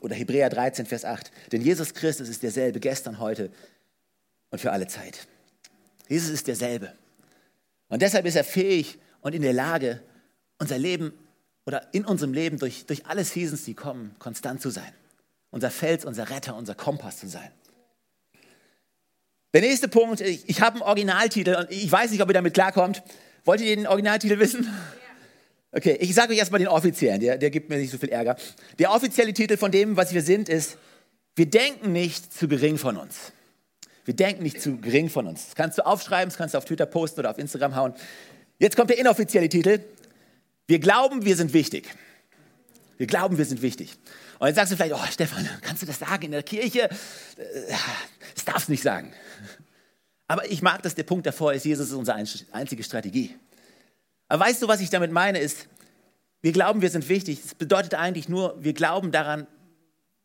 [0.00, 3.50] Oder Hebräer 13, Vers 8, denn Jesus Christus ist derselbe gestern, heute
[4.50, 5.26] und für alle Zeit.
[6.08, 6.92] Jesus ist derselbe.
[7.88, 10.00] Und deshalb ist er fähig, und in der Lage,
[10.58, 11.12] unser Leben
[11.66, 14.92] oder in unserem Leben durch, durch alle Seasons, die kommen, konstant zu sein.
[15.50, 17.50] Unser Fels, unser Retter, unser Kompass zu sein.
[19.52, 22.54] Der nächste Punkt, ich, ich habe einen Originaltitel und ich weiß nicht, ob ihr damit
[22.54, 23.02] klarkommt.
[23.44, 24.72] Wollt ihr den Originaltitel wissen?
[25.72, 28.36] Okay, ich sage euch erstmal den offiziellen, der, der gibt mir nicht so viel Ärger.
[28.78, 30.78] Der offizielle Titel von dem, was wir sind, ist,
[31.34, 33.32] wir denken nicht zu gering von uns.
[34.06, 35.46] Wir denken nicht zu gering von uns.
[35.46, 37.92] Das kannst du aufschreiben, das kannst du auf Twitter posten oder auf Instagram hauen.
[38.58, 39.80] Jetzt kommt der inoffizielle Titel.
[40.68, 41.88] Wir glauben, wir sind wichtig.
[42.98, 43.96] Wir glauben, wir sind wichtig.
[44.38, 46.88] Und jetzt sagst du vielleicht, oh Stefan, kannst du das sagen in der Kirche?
[48.34, 49.12] Das darfst du nicht sagen.
[50.28, 52.16] Aber ich mag, dass der Punkt davor ist, Jesus ist unsere
[52.52, 53.34] einzige Strategie.
[54.28, 55.66] Aber weißt du, was ich damit meine, ist,
[56.42, 57.42] wir glauben, wir sind wichtig.
[57.42, 59.48] Das bedeutet eigentlich nur, wir glauben daran,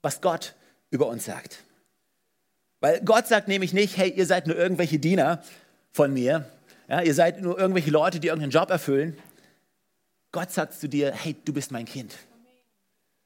[0.03, 0.53] was Gott
[0.91, 1.63] über uns sagt.
[2.81, 5.41] Weil Gott sagt nämlich nicht, hey, ihr seid nur irgendwelche Diener
[5.93, 6.45] von mir,
[6.89, 9.17] ja, ihr seid nur irgendwelche Leute, die irgendeinen Job erfüllen.
[10.33, 12.13] Gott sagt zu dir, hey, du bist mein Kind.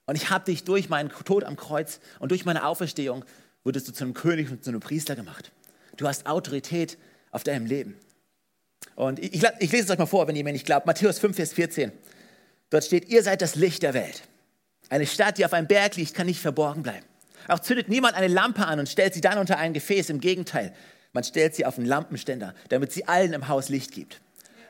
[0.06, 3.26] Und ich habe dich durch meinen Tod am Kreuz und durch meine Auferstehung,
[3.63, 5.52] wurdest du zu einem König und zu einem Priester gemacht.
[5.98, 7.00] Du hast Autorität
[7.32, 7.98] auf deinem Leben.
[8.96, 10.86] Und ich, ich, ich lese es euch mal vor, wenn ihr mir nicht glaubt.
[10.86, 11.91] Matthäus 5, Vers 14.
[12.70, 14.24] Dort steht, ihr seid das Licht der Welt.
[14.89, 17.06] Eine Stadt, die auf einem Berg liegt, kann nicht verborgen bleiben.
[17.47, 20.10] Auch zündet niemand eine Lampe an und stellt sie dann unter ein Gefäß.
[20.10, 20.73] Im Gegenteil,
[21.13, 24.21] man stellt sie auf einen Lampenständer, damit sie allen im Haus Licht gibt.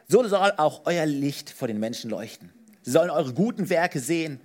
[0.08, 2.52] So soll auch euer Licht vor den Menschen leuchten.
[2.84, 4.40] Sie sollen eure guten Werke sehen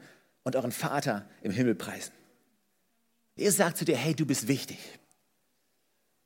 [0.44, 2.12] und euren Vater im Himmel preisen.
[3.36, 4.78] Er sagt zu dir, hey, du bist wichtig.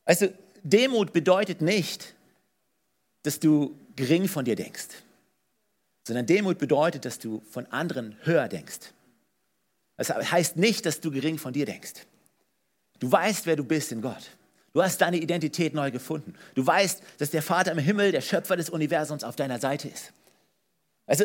[0.04, 2.14] Weißt du, Demut bedeutet nicht,
[3.22, 4.88] dass du gering von dir denkst,
[6.06, 8.93] sondern Demut bedeutet, dass du von anderen höher denkst.
[9.96, 11.92] Das heißt nicht, dass du gering von dir denkst.
[12.98, 14.30] Du weißt, wer du bist in Gott.
[14.72, 16.34] Du hast deine Identität neu gefunden.
[16.54, 20.12] Du weißt, dass der Vater im Himmel, der Schöpfer des Universums, auf deiner Seite ist.
[21.06, 21.24] Also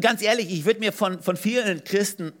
[0.00, 2.32] ganz ehrlich, ich würde mir von, von vielen Christen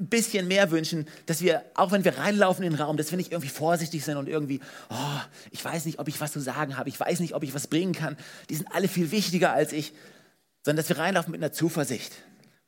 [0.00, 3.18] ein bisschen mehr wünschen, dass wir, auch wenn wir reinlaufen in den Raum, dass wir
[3.18, 6.76] nicht irgendwie vorsichtig sind und irgendwie, oh, ich weiß nicht, ob ich was zu sagen
[6.76, 8.16] habe, ich weiß nicht, ob ich was bringen kann.
[8.50, 9.92] Die sind alle viel wichtiger als ich,
[10.64, 12.12] sondern dass wir reinlaufen mit einer Zuversicht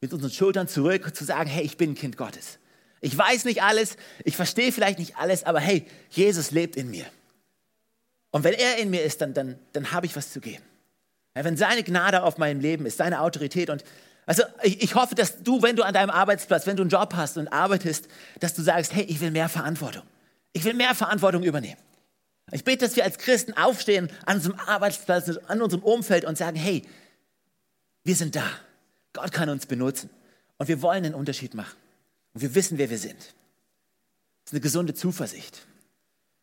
[0.00, 2.58] mit unseren Schultern zurück zu sagen, hey, ich bin ein Kind Gottes.
[3.00, 7.06] Ich weiß nicht alles, ich verstehe vielleicht nicht alles, aber hey, Jesus lebt in mir.
[8.30, 10.62] Und wenn er in mir ist, dann, dann, dann habe ich was zu geben.
[11.34, 13.84] Wenn seine Gnade auf meinem Leben ist, seine Autorität und
[14.26, 17.14] also ich, ich hoffe, dass du, wenn du an deinem Arbeitsplatz, wenn du einen Job
[17.16, 18.06] hast und arbeitest,
[18.38, 20.02] dass du sagst, hey, ich will mehr Verantwortung.
[20.52, 21.80] Ich will mehr Verantwortung übernehmen.
[22.52, 26.56] Ich bete, dass wir als Christen aufstehen an unserem Arbeitsplatz, an unserem Umfeld und sagen,
[26.56, 26.82] hey,
[28.04, 28.44] wir sind da.
[29.12, 30.10] Gott kann uns benutzen.
[30.58, 31.76] Und wir wollen einen Unterschied machen.
[32.34, 33.18] Und wir wissen, wer wir sind.
[33.18, 35.66] Das ist eine gesunde Zuversicht.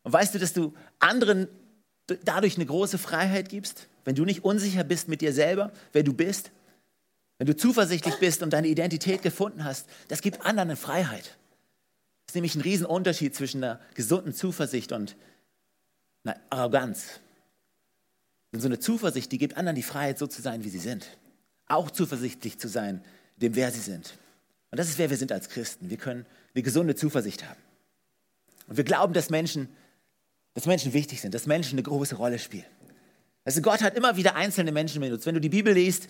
[0.02, 1.48] Und weißt du, dass du anderen
[2.24, 6.12] dadurch eine große Freiheit gibst, wenn du nicht unsicher bist mit dir selber, wer du
[6.12, 6.50] bist?
[7.36, 11.36] Wenn du zuversichtlich bist und deine Identität gefunden hast, das gibt anderen eine Freiheit.
[12.26, 15.16] Das ist nämlich ein Riesenunterschied zwischen einer gesunden Zuversicht und
[16.24, 17.20] einer Arroganz.
[18.52, 21.06] Und so eine Zuversicht, die gibt anderen die Freiheit, so zu sein, wie sie sind
[21.68, 23.04] auch zuversichtlich zu sein,
[23.36, 24.14] dem wer sie sind.
[24.70, 25.90] Und das ist, wer wir sind als Christen.
[25.90, 27.60] Wir können eine gesunde Zuversicht haben.
[28.66, 29.68] Und wir glauben, dass Menschen,
[30.54, 32.66] dass Menschen wichtig sind, dass Menschen eine große Rolle spielen.
[33.44, 35.24] Also Gott hat immer wieder einzelne Menschen benutzt.
[35.24, 36.08] Wenn du die Bibel liest,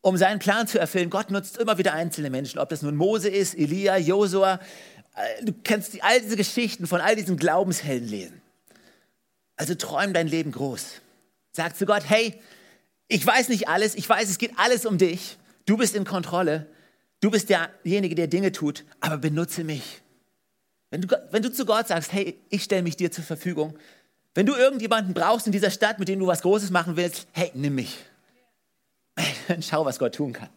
[0.00, 2.58] um seinen Plan zu erfüllen, Gott nutzt immer wieder einzelne Menschen.
[2.58, 4.60] Ob das nun Mose ist, Elia, Josua,
[5.16, 8.42] äh, du kannst all diese Geschichten von all diesen Glaubenshelden lesen.
[9.56, 11.00] Also träum dein Leben groß.
[11.52, 12.40] Sag zu Gott, hey,
[13.08, 15.38] ich weiß nicht alles, ich weiß, es geht alles um dich.
[15.66, 16.66] Du bist in Kontrolle.
[17.20, 20.02] Du bist derjenige, der Dinge tut, aber benutze mich.
[20.90, 23.76] Wenn du, wenn du zu Gott sagst, hey, ich stelle mich dir zur Verfügung.
[24.34, 27.50] Wenn du irgendjemanden brauchst in dieser Stadt, mit dem du was Großes machen willst, hey,
[27.54, 27.98] nimm mich.
[29.48, 30.48] Dann schau, was Gott tun kann.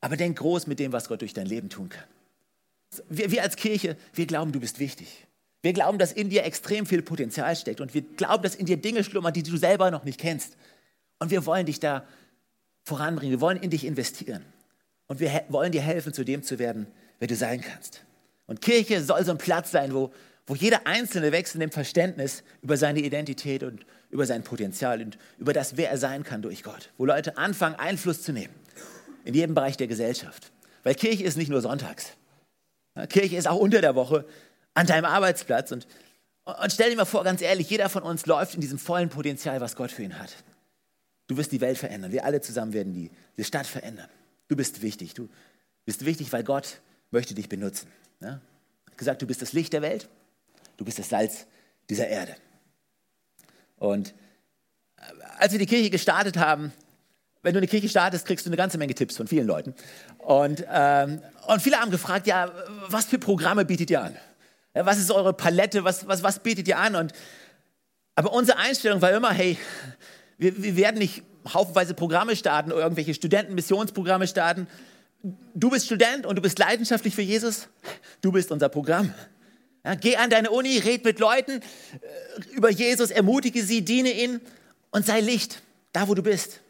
[0.00, 2.04] Aber denk groß mit dem, was Gott durch dein Leben tun kann.
[3.08, 5.26] Wir, wir als Kirche, wir glauben, du bist wichtig.
[5.62, 8.76] Wir glauben, dass in dir extrem viel Potenzial steckt und wir glauben, dass in dir
[8.76, 10.56] Dinge schlummern, die du selber noch nicht kennst.
[11.18, 12.06] Und wir wollen dich da
[12.84, 13.32] voranbringen.
[13.32, 14.44] Wir wollen in dich investieren.
[15.06, 16.86] Und wir wollen dir helfen, zu dem zu werden,
[17.18, 18.04] wer du sein kannst.
[18.46, 20.12] Und Kirche soll so ein Platz sein, wo,
[20.46, 25.18] wo jeder Einzelne wächst in dem Verständnis über seine Identität und über sein Potenzial und
[25.38, 26.90] über das, wer er sein kann durch Gott.
[26.96, 28.54] Wo Leute anfangen, Einfluss zu nehmen
[29.24, 30.52] in jedem Bereich der Gesellschaft.
[30.84, 32.12] Weil Kirche ist nicht nur sonntags.
[33.08, 34.24] Kirche ist auch unter der Woche
[34.74, 35.72] an deinem Arbeitsplatz.
[35.72, 35.86] Und,
[36.44, 39.60] und stell dir mal vor, ganz ehrlich, jeder von uns läuft in diesem vollen Potenzial,
[39.60, 40.30] was Gott für ihn hat.
[41.26, 42.12] Du wirst die Welt verändern.
[42.12, 44.08] Wir alle zusammen werden die, die Stadt verändern.
[44.48, 45.14] Du bist wichtig.
[45.14, 45.28] Du
[45.84, 47.88] bist wichtig, weil Gott möchte dich benutzen.
[48.20, 48.40] Ja?
[48.96, 50.08] Gesagt, du bist das Licht der Welt.
[50.76, 51.46] Du bist das Salz
[51.88, 52.36] dieser Erde.
[53.76, 54.14] Und
[54.96, 55.02] äh,
[55.38, 56.72] als wir die Kirche gestartet haben,
[57.42, 59.74] wenn du eine Kirche startest, kriegst du eine ganze Menge Tipps von vielen Leuten.
[60.18, 62.52] Und, ähm, und viele haben gefragt, ja,
[62.88, 64.16] was für Programme bietet ihr an?
[64.74, 65.84] Ja, was ist eure Palette?
[65.84, 66.96] Was, was, was bietet ihr an?
[66.96, 67.12] Und,
[68.16, 69.56] aber unsere Einstellung war immer, hey,
[70.38, 71.22] wir, wir werden nicht
[71.52, 74.66] haufenweise Programme starten oder irgendwelche Studentenmissionsprogramme starten.
[75.54, 77.68] Du bist Student und du bist leidenschaftlich für Jesus.
[78.20, 79.12] Du bist unser Programm.
[79.84, 84.40] Ja, geh an deine Uni, red mit Leuten äh, über Jesus, ermutige sie, diene ihnen
[84.90, 86.60] und sei Licht, da wo du bist.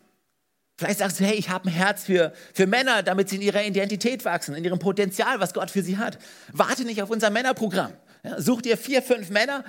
[0.79, 3.65] Vielleicht sagst du, hey, ich habe ein Herz für, für Männer, damit sie in ihrer
[3.65, 6.19] Identität wachsen, in ihrem Potenzial, was Gott für sie hat.
[6.53, 7.95] Warte nicht auf unser Männerprogramm.
[8.23, 9.65] Ja, such dir vier, fünf Männer,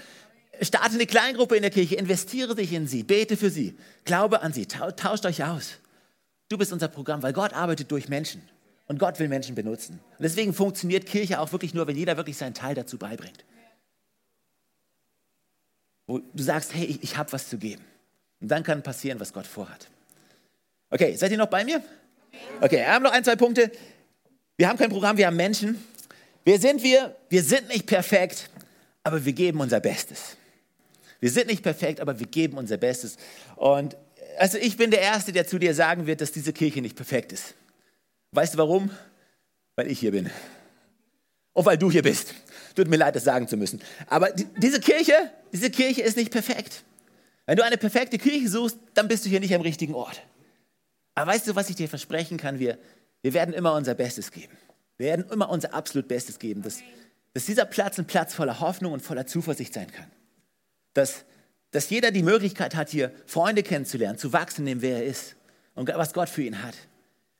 [0.61, 4.53] starte eine Kleingruppe in der Kirche, investiere dich in sie, bete für sie, glaube an
[4.53, 5.73] sie, tauscht euch aus.
[6.49, 8.41] Du bist unser Programm, weil Gott arbeitet durch Menschen.
[8.87, 9.99] Und Gott will Menschen benutzen.
[10.17, 13.43] Und deswegen funktioniert Kirche auch wirklich nur, wenn jeder wirklich seinen Teil dazu beibringt.
[16.05, 17.83] Wo du sagst, hey, ich, ich habe was zu geben.
[18.39, 19.89] Und dann kann passieren, was Gott vorhat.
[20.89, 21.83] Okay, seid ihr noch bei mir?
[22.61, 23.71] Okay, wir haben noch ein, zwei Punkte.
[24.55, 25.83] Wir haben kein Programm, wir haben Menschen.
[26.45, 27.13] Wer sind wir?
[27.27, 28.49] Wir sind nicht perfekt,
[29.03, 30.37] aber wir geben unser Bestes.
[31.19, 33.17] Wir sind nicht perfekt, aber wir geben unser Bestes.
[33.56, 33.97] Und
[34.38, 37.32] also ich bin der Erste, der zu dir sagen wird, dass diese Kirche nicht perfekt
[37.32, 37.56] ist.
[38.32, 38.91] Weißt du warum?
[39.75, 40.30] Weil ich hier bin.
[41.53, 42.34] Und weil du hier bist.
[42.75, 43.82] Tut mir leid, das sagen zu müssen.
[44.08, 46.84] Aber die, diese Kirche, diese Kirche ist nicht perfekt.
[47.47, 50.21] Wenn du eine perfekte Kirche suchst, dann bist du hier nicht am richtigen Ort.
[51.15, 52.60] Aber weißt du, was ich dir versprechen kann?
[52.60, 52.77] Wir,
[53.23, 54.56] wir werden immer unser Bestes geben.
[54.97, 56.80] Wir werden immer unser absolut Bestes geben, dass,
[57.34, 60.12] dass dieser Platz ein Platz voller Hoffnung und voller Zuversicht sein kann.
[60.97, 61.25] Dass,
[61.69, 65.36] dass jeder die Möglichkeit hat, hier Freunde kennenzulernen, zu wachsen, in dem wer er ist
[65.75, 66.73] und was Gott für ihn hat.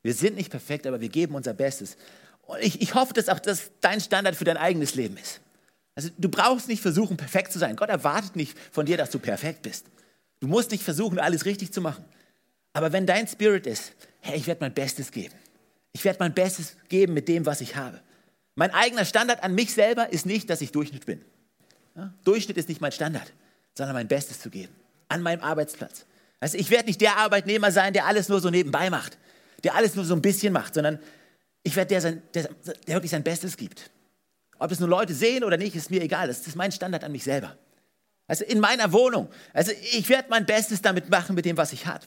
[0.04, 1.98] Wir sind nicht perfekt, aber wir geben unser Bestes.
[2.43, 5.41] Und ich, ich hoffe, dass auch das dein Standard für dein eigenes Leben ist.
[5.96, 7.76] Also du brauchst nicht versuchen, perfekt zu sein.
[7.76, 9.88] Gott erwartet nicht von dir, dass du perfekt bist.
[10.39, 12.06] Du musst nicht versuchen, alles richtig zu machen.
[12.74, 15.34] Aber wenn dein Spirit ist, hey, ich werde mein Bestes geben.
[15.93, 18.00] Ich werde mein Bestes geben mit dem, was ich habe.
[18.54, 21.26] Mein eigener Standard an mich selber ist nicht, dass ich Durchschnitt bin.
[21.96, 22.13] Ja?
[22.24, 23.34] Durchschnitt ist nicht mein Standard,
[23.78, 24.76] sondern mein Bestes zu geben.
[25.10, 26.06] An meinem Arbeitsplatz.
[26.40, 29.18] Also ich werde nicht der Arbeitnehmer sein, der alles nur so nebenbei macht
[29.63, 31.00] der alles nur so ein bisschen macht, sondern
[31.63, 32.50] ich werde der, sein, der,
[32.88, 33.90] der wirklich sein Bestes gibt.
[34.60, 36.28] Ob es nur Leute sehen oder nicht, ist mir egal.
[36.28, 37.58] Das ist mein Standard an mich selber.
[38.28, 39.30] Also in meiner Wohnung.
[39.54, 42.06] Also ich werde mein Bestes damit machen mit dem, was ich habe.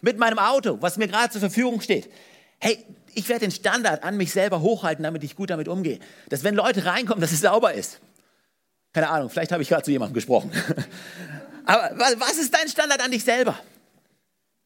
[0.00, 2.10] Mit meinem Auto, was mir gerade zur Verfügung steht.
[2.58, 5.98] Hey, ich werde den Standard an mich selber hochhalten, damit ich gut damit umgehe.
[6.28, 8.00] Dass wenn Leute reinkommen, dass es sauber ist.
[8.92, 10.50] Keine Ahnung, vielleicht habe ich gerade zu jemandem gesprochen.
[11.64, 13.58] Aber was ist dein Standard an dich selber?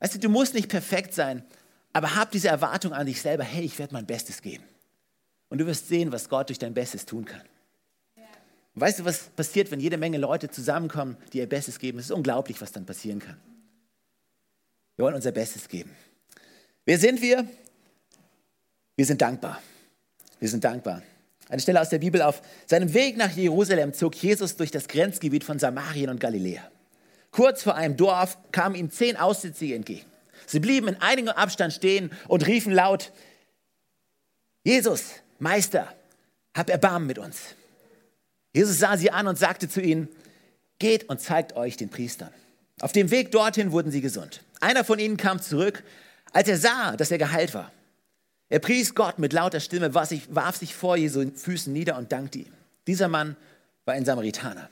[0.01, 1.45] Weißt du, du musst nicht perfekt sein,
[1.93, 4.65] aber hab diese Erwartung an dich selber, hey, ich werde mein Bestes geben.
[5.49, 7.43] Und du wirst sehen, was Gott durch dein Bestes tun kann.
[8.75, 11.99] Und weißt du, was passiert, wenn jede Menge Leute zusammenkommen, die ihr Bestes geben?
[11.99, 13.41] Es ist unglaublich, was dann passieren kann.
[14.97, 15.91] Wir wollen unser Bestes geben.
[16.85, 17.49] Wer sind wir?
[18.95, 19.63] Wir sind dankbar.
[20.39, 21.03] Wir sind dankbar.
[21.49, 25.45] Eine Stelle aus der Bibel auf seinem Weg nach Jerusalem zog Jesus durch das Grenzgebiet
[25.45, 26.63] von Samarien und Galiläa.
[27.31, 30.07] Kurz vor einem Dorf kamen ihm zehn Aussätzige entgegen.
[30.47, 33.13] Sie blieben in einigem Abstand stehen und riefen laut,
[34.65, 35.93] Jesus, Meister,
[36.57, 37.55] hab Erbarmen mit uns.
[38.53, 40.09] Jesus sah sie an und sagte zu ihnen,
[40.79, 42.31] geht und zeigt euch den Priestern.
[42.81, 44.43] Auf dem Weg dorthin wurden sie gesund.
[44.61, 45.85] Einer von ihnen kam zurück,
[46.33, 47.71] als er sah, dass er geheilt war.
[48.49, 52.53] Er pries Gott mit lauter Stimme, warf sich vor Jesu Füßen nieder und dankte ihm.
[52.87, 53.37] Dieser Mann
[53.85, 54.71] war ein Samaritaner.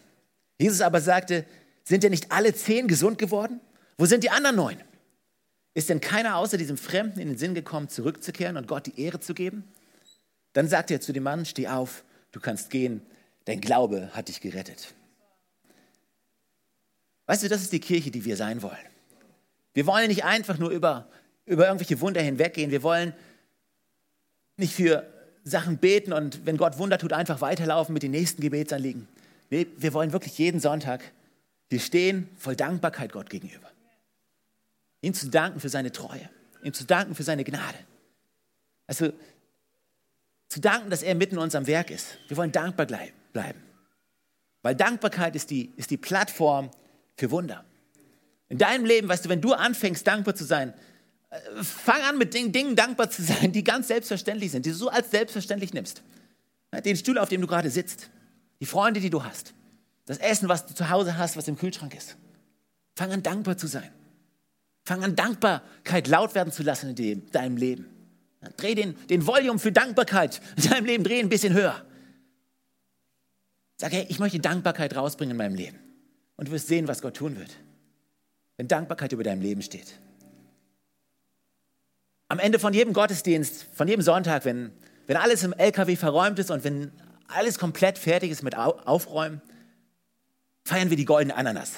[0.58, 1.44] Jesus aber sagte,
[1.82, 3.60] sind denn nicht alle zehn gesund geworden?
[3.98, 4.76] Wo sind die anderen neun?
[5.74, 9.18] Ist denn keiner außer diesem Fremden in den Sinn gekommen, zurückzukehren und Gott die Ehre
[9.18, 9.64] zu geben?
[10.52, 13.02] Dann sagt er zu dem Mann, steh auf, du kannst gehen,
[13.44, 14.94] dein Glaube hat dich gerettet.
[17.26, 18.76] Weißt du, das ist die Kirche, die wir sein wollen.
[19.72, 21.08] Wir wollen nicht einfach nur über,
[21.44, 22.70] über irgendwelche Wunder hinweggehen.
[22.70, 23.12] Wir wollen
[24.56, 25.06] nicht für
[25.44, 29.08] Sachen beten und wenn Gott Wunder tut, einfach weiterlaufen mit den nächsten Gebetsanliegen.
[29.50, 31.02] Nee, wir wollen wirklich jeden Sonntag
[31.70, 33.74] hier stehen, voll Dankbarkeit Gott gegenüber
[35.04, 36.28] ihm zu danken für seine Treue,
[36.62, 37.78] ihm zu danken für seine Gnade.
[38.86, 39.12] Also
[40.48, 42.18] zu danken, dass er mitten in unserem Werk ist.
[42.28, 43.62] Wir wollen dankbar bleiben.
[44.62, 46.70] Weil Dankbarkeit ist die, ist die Plattform
[47.16, 47.64] für Wunder.
[48.48, 50.72] In deinem Leben, weißt du, wenn du anfängst, dankbar zu sein,
[51.62, 54.88] fang an mit Dingen, Dingen dankbar zu sein, die ganz selbstverständlich sind, die du so
[54.88, 56.02] als selbstverständlich nimmst.
[56.84, 58.10] Den Stuhl, auf dem du gerade sitzt,
[58.60, 59.54] die Freunde, die du hast,
[60.06, 62.16] das Essen, was du zu Hause hast, was im Kühlschrank ist.
[62.96, 63.90] Fang an, dankbar zu sein.
[64.84, 67.86] Fang an, Dankbarkeit laut werden zu lassen in dem, deinem Leben.
[68.56, 71.84] Dreh den, den Volume für Dankbarkeit in deinem Leben, dreh ein bisschen höher.
[73.76, 75.78] Sag, hey, ich möchte Dankbarkeit rausbringen in meinem Leben.
[76.36, 77.50] Und du wirst sehen, was Gott tun wird,
[78.56, 79.98] wenn Dankbarkeit über deinem Leben steht.
[82.28, 84.72] Am Ende von jedem Gottesdienst, von jedem Sonntag, wenn,
[85.06, 86.92] wenn alles im LKW verräumt ist und wenn
[87.28, 89.40] alles komplett fertig ist mit Aufräumen,
[90.64, 91.72] feiern wir die goldene Ananas.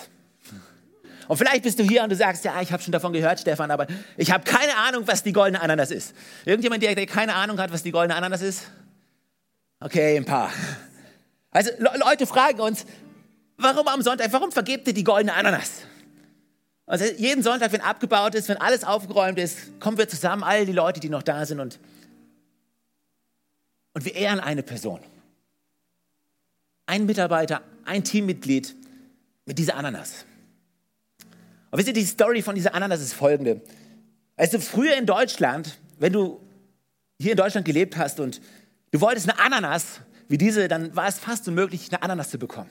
[1.29, 3.71] Und vielleicht bist du hier und du sagst, ja, ich habe schon davon gehört, Stefan,
[3.71, 6.15] aber ich habe keine Ahnung, was die goldene Ananas ist.
[6.45, 8.71] Irgendjemand, der, der keine Ahnung hat, was die goldene Ananas ist?
[9.81, 10.53] Okay, ein paar.
[11.51, 12.87] Also Le Leute fragen uns,
[13.57, 15.83] warum am Sonntag, warum vergebt ihr die goldene Ananas?
[16.87, 20.73] Also jeden Sonntag, wenn abgebaut ist, wenn alles aufgeräumt ist, kommen wir zusammen, all die
[20.73, 21.81] Leute, die noch da sind und,
[23.93, 25.01] und wir ehren eine Person.
[26.87, 28.77] Ein Mitarbeiter, ein Teammitglied
[29.47, 30.25] mit dieser Ananas.
[31.71, 33.61] Und wisst ihr, die Story von dieser Ananas ist folgende.
[34.37, 36.41] Also früher in Deutschland, wenn du
[37.19, 38.41] hier in Deutschland gelebt hast und
[38.93, 42.71] du wolltest eine Ananas wie diese, dann war es fast unmöglich, eine Ananas zu bekommen.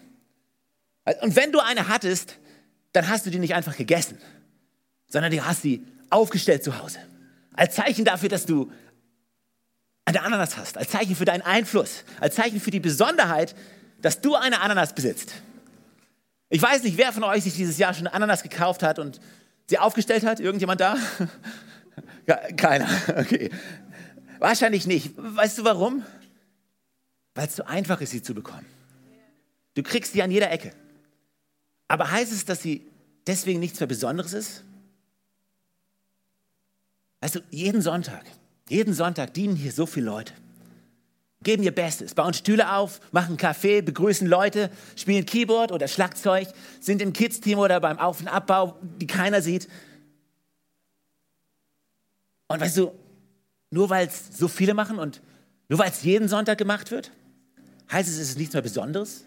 [1.21, 2.37] Und wenn du eine hattest,
[2.95, 4.17] dann hast du die nicht einfach gegessen,
[5.07, 6.99] sondern du hast sie aufgestellt zu Hause.
[7.53, 8.71] Als Zeichen dafür, dass du
[10.05, 13.55] eine Ananas hast, als Zeichen für deinen Einfluss, als Zeichen für die Besonderheit,
[14.01, 15.33] dass du eine Ananas besitzt.
[16.49, 19.19] Ich weiß nicht, wer von euch sich dieses Jahr schon eine Ananas gekauft hat und
[19.67, 20.39] sie aufgestellt hat.
[20.39, 20.97] Irgendjemand da?
[22.57, 22.87] Keiner.
[23.17, 23.49] Okay.
[24.39, 25.13] Wahrscheinlich nicht.
[25.17, 26.03] Weißt du warum?
[27.33, 28.65] Weil es so einfach ist, sie zu bekommen.
[29.73, 30.71] Du kriegst sie an jeder Ecke.
[31.87, 32.85] Aber heißt es, dass sie
[33.27, 34.63] deswegen nichts mehr Besonderes ist?
[37.21, 38.25] Also jeden Sonntag,
[38.69, 40.33] jeden Sonntag dienen hier so viele Leute
[41.45, 46.49] geben ihr Bestes, bauen Stühle auf, machen Kaffee, begrüßen Leute, spielen Keyboard oder Schlagzeug,
[46.81, 49.69] sind im Kids-Team oder beim Auf- und Abbau, die keiner sieht.
[52.47, 52.91] Und weißt du,
[53.69, 55.21] nur weil es so viele machen und
[55.69, 57.11] nur weil es jeden Sonntag gemacht wird,
[57.91, 59.23] heißt es, es ist nichts mehr Besonderes?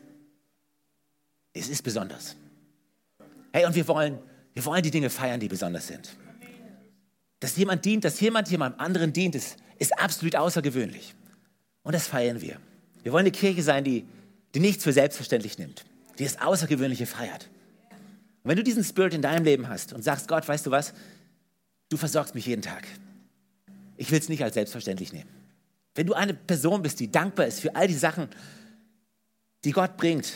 [1.54, 2.36] Es ist besonders.
[3.52, 4.18] Hey, und wir wollen,
[4.54, 6.16] wir wollen die Dinge feiern, die besonders sind.
[7.40, 11.14] Dass jemand dient, dass jemand jemandem anderen dient, ist, ist absolut außergewöhnlich.
[11.82, 12.58] Und das feiern wir.
[13.02, 14.04] Wir wollen eine Kirche sein, die,
[14.54, 15.84] die nichts für selbstverständlich nimmt,
[16.18, 17.48] die das Außergewöhnliche feiert.
[18.42, 20.92] Und wenn du diesen Spirit in deinem Leben hast und sagst, Gott, weißt du was,
[21.88, 22.86] du versorgst mich jeden Tag.
[23.96, 25.30] Ich will es nicht als selbstverständlich nehmen.
[25.94, 28.28] Wenn du eine Person bist, die dankbar ist für all die Sachen,
[29.64, 30.32] die Gott bringt,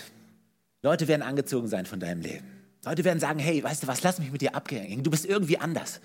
[0.83, 2.52] Leute werden angezogen sein von deinem Leben.
[2.85, 5.03] Leute werden sagen, hey, weißt du was, lass mich mit dir abgehen.
[5.03, 6.01] Du bist irgendwie anders.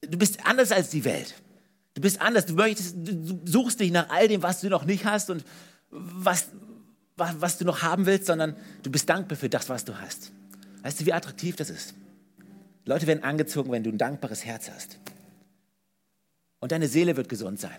[0.00, 1.34] Du bist anders als die Welt.
[1.94, 2.46] Du bist anders.
[2.46, 5.44] Du, möchtest, du suchst nicht nach all dem, was du noch nicht hast und
[5.90, 6.48] was,
[7.16, 10.32] was, was du noch haben willst, sondern du bist dankbar für das, was du hast.
[10.82, 11.94] Weißt du, wie attraktiv das ist?
[12.84, 14.98] Leute werden angezogen, wenn du ein dankbares Herz hast.
[16.60, 17.76] Und deine Seele wird gesund sein,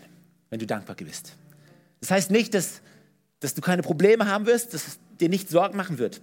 [0.48, 1.34] wenn du dankbar bist.
[2.00, 2.80] Das heißt nicht, dass,
[3.40, 6.20] dass du keine Probleme haben wirst, dass es dir nicht Sorgen machen wird.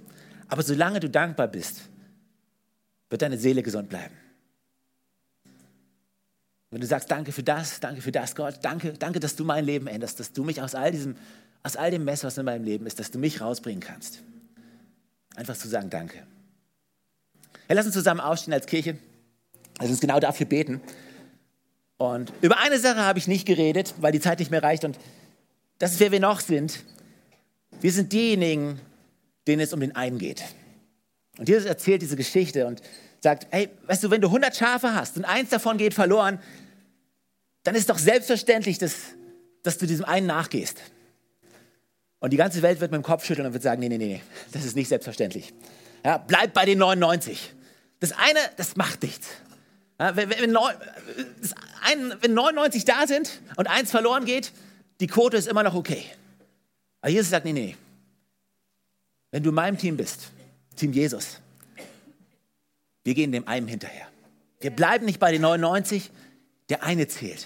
[0.47, 1.81] Aber solange du dankbar bist,
[3.10, 4.15] wird deine Seele gesund bleiben.
[6.69, 9.63] Wenn du sagst, danke für das, danke für das, Gott, danke, danke, dass du mein
[9.63, 11.15] Leben änderst, dass du mich aus all diesem,
[11.63, 14.21] aus all dem Mess, was in meinem Leben ist, dass du mich rausbringen kannst.
[15.36, 16.23] Einfach zu sagen, danke.
[17.67, 18.97] Hey, lass uns zusammen aufstehen als Kirche.
[19.79, 20.81] Lass uns genau dafür beten.
[21.97, 24.83] Und über eine Sache habe ich nicht geredet, weil die Zeit nicht mehr reicht.
[24.83, 24.97] Und
[25.79, 26.83] das ist, wer wir noch sind.
[27.81, 28.79] Wir sind diejenigen,
[29.47, 30.43] denen es um den einen geht.
[31.38, 32.81] Und Jesus erzählt diese Geschichte und
[33.21, 36.39] sagt, hey, weißt du, wenn du 100 Schafe hast und eins davon geht verloren,
[37.63, 38.95] dann ist doch selbstverständlich, dass,
[39.63, 40.77] dass du diesem einen nachgehst.
[42.19, 44.21] Und die ganze Welt wird mit dem Kopf schütteln und wird sagen, nee, nee, nee,
[44.51, 45.53] das ist nicht selbstverständlich.
[46.03, 47.53] Ja, bleib bei den 99.
[47.99, 49.27] Das eine, das macht nichts.
[49.99, 50.39] Ja, wenn, wenn,
[52.21, 54.51] wenn 99 da sind und eins verloren geht,
[54.99, 56.03] die Quote ist immer noch okay.
[57.01, 57.75] Aber Jesus sagt, nee, nee,
[59.38, 60.32] wenn du in meinem Team bist,
[60.76, 61.39] Team Jesus,
[63.04, 64.08] wir gehen dem einen hinterher.
[64.60, 66.10] Wir bleiben nicht bei den 99,
[66.69, 67.45] der eine zählt.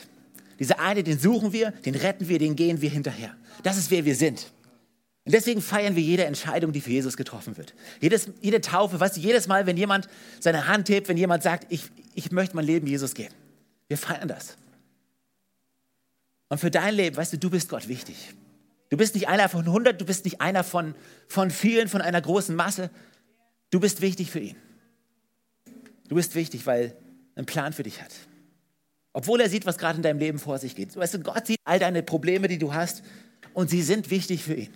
[0.57, 3.35] Dieser eine, den suchen wir, den retten wir, den gehen wir hinterher.
[3.63, 4.53] Das ist, wer wir sind.
[5.25, 7.73] Und deswegen feiern wir jede Entscheidung, die für Jesus getroffen wird.
[7.99, 10.07] Jedes, jede Taufe, weißt du, jedes Mal, wenn jemand
[10.39, 11.83] seine Hand hebt, wenn jemand sagt, ich,
[12.13, 13.35] ich möchte mein Leben Jesus geben.
[13.89, 14.55] Wir feiern das.
[16.47, 18.15] Und für dein Leben, weißt du, du bist Gott wichtig.
[18.91, 20.95] Du bist nicht einer von 100, du bist nicht einer von,
[21.29, 22.89] von vielen, von einer großen Masse.
[23.69, 24.57] Du bist wichtig für ihn.
[26.09, 28.11] Du bist wichtig, weil er einen Plan für dich hat.
[29.13, 30.93] Obwohl er sieht, was gerade in deinem Leben vor sich geht.
[30.93, 33.01] Weißt du, Gott sieht all deine Probleme, die du hast,
[33.53, 34.73] und sie sind wichtig für ihn.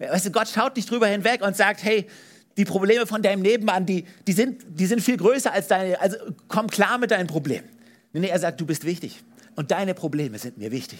[0.00, 2.08] Weißt du, Gott schaut nicht drüber hinweg und sagt, hey,
[2.56, 6.16] die Probleme von deinem Nebenmann, die, die, sind, die sind viel größer als deine, also
[6.48, 7.68] komm klar mit deinen Problemen.
[8.12, 9.22] Nee, er sagt, du bist wichtig.
[9.54, 10.98] Und deine Probleme sind mir wichtig.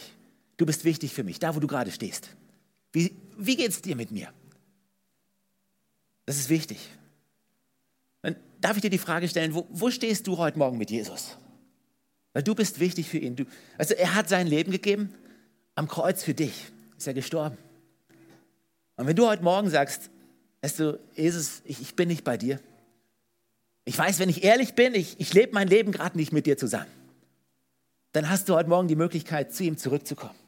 [0.56, 2.30] Du bist wichtig für mich, da wo du gerade stehst.
[2.94, 4.32] Wie, wie geht es dir mit mir?
[6.24, 6.88] Das ist wichtig.
[8.22, 11.36] Dann darf ich dir die Frage stellen, wo, wo stehst du heute Morgen mit Jesus?
[12.32, 13.36] Weil du bist wichtig für ihn.
[13.36, 13.44] Du,
[13.76, 15.12] also er hat sein Leben gegeben
[15.74, 16.54] am Kreuz für dich.
[16.96, 17.58] Ist er gestorben.
[18.96, 20.08] Und wenn du heute Morgen sagst,
[20.62, 22.60] weißt du, Jesus, ich, ich bin nicht bei dir.
[23.84, 26.56] Ich weiß, wenn ich ehrlich bin, ich, ich lebe mein Leben gerade nicht mit dir
[26.56, 26.90] zusammen.
[28.12, 30.38] Dann hast du heute Morgen die Möglichkeit, zu ihm zurückzukommen.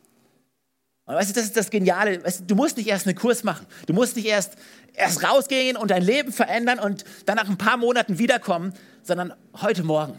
[1.06, 2.22] Und weißt du, das ist das Geniale.
[2.24, 3.66] Weißt du, du musst nicht erst einen Kurs machen.
[3.86, 4.56] Du musst nicht erst,
[4.92, 9.32] erst rausgehen und dein Leben verändern und dann nach ein paar Monaten wiederkommen, sondern
[9.62, 10.18] heute Morgen.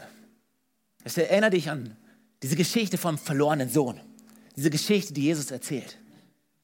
[1.04, 1.96] Weißt du, erinnere dich an
[2.42, 4.00] diese Geschichte vom verlorenen Sohn.
[4.56, 5.98] Diese Geschichte, die Jesus erzählt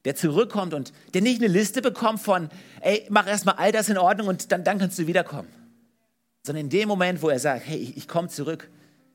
[0.05, 2.51] der zurückkommt und der nicht eine Liste bekommt von,
[2.81, 5.49] ey, mach erstmal all das in Ordnung und dann, dann kannst du wiederkommen.
[6.43, 8.71] Sondern in dem Moment, wo er sagt, hey, ich, ich komme zurück,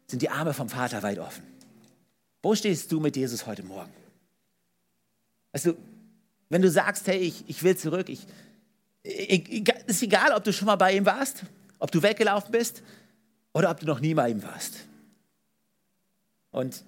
[0.08, 1.44] sind die Arme vom Vater weit offen.
[2.42, 3.92] Wo stehst du mit Jesus heute Morgen?
[5.52, 5.78] Weißt du,
[6.50, 8.26] wenn du sagst, hey, ich, ich will zurück, ich,
[9.04, 11.44] ich, ist egal, ob du schon mal bei ihm warst,
[11.80, 12.84] ob du weggelaufen bist
[13.54, 14.76] oder ob du noch nie bei ihm warst.
[16.52, 16.84] Und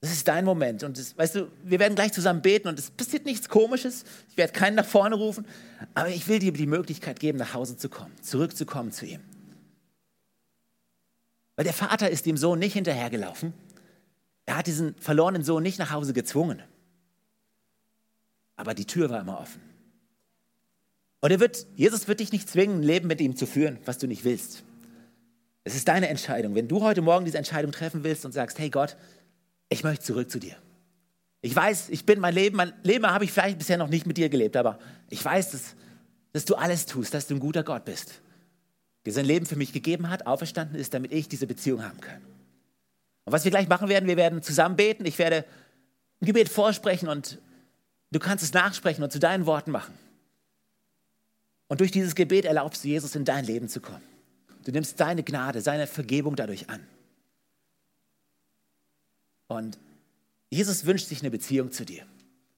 [0.00, 0.82] das ist dein Moment.
[0.82, 4.04] Und das, weißt du, wir werden gleich zusammen beten und es passiert nichts Komisches.
[4.30, 5.46] Ich werde keinen nach vorne rufen.
[5.94, 9.20] Aber ich will dir die Möglichkeit geben, nach Hause zu kommen, zurückzukommen zu ihm.
[11.54, 13.52] Weil der Vater ist dem Sohn nicht hinterhergelaufen.
[14.46, 16.62] Er hat diesen verlorenen Sohn nicht nach Hause gezwungen.
[18.62, 19.60] Aber die Tür war immer offen.
[21.20, 23.98] Und er wird, Jesus wird dich nicht zwingen, ein Leben mit ihm zu führen, was
[23.98, 24.62] du nicht willst.
[25.64, 26.54] Es ist deine Entscheidung.
[26.54, 28.96] Wenn du heute Morgen diese Entscheidung treffen willst und sagst, hey Gott,
[29.68, 30.54] ich möchte zurück zu dir.
[31.40, 34.16] Ich weiß, ich bin mein Leben, mein Leben habe ich vielleicht bisher noch nicht mit
[34.16, 34.78] dir gelebt, aber
[35.10, 35.74] ich weiß, dass,
[36.32, 38.20] dass du alles tust, dass du ein guter Gott bist,
[39.06, 42.22] der sein Leben für mich gegeben hat, auferstanden ist, damit ich diese Beziehung haben kann.
[43.24, 45.44] Und was wir gleich machen werden, wir werden zusammen beten, ich werde
[46.20, 47.40] ein Gebet vorsprechen und
[48.12, 49.94] du kannst es nachsprechen und zu deinen Worten machen.
[51.68, 54.02] Und durch dieses Gebet erlaubst du Jesus in dein Leben zu kommen.
[54.64, 56.86] Du nimmst seine Gnade, seine Vergebung dadurch an.
[59.48, 59.78] Und
[60.50, 62.06] Jesus wünscht sich eine Beziehung zu dir.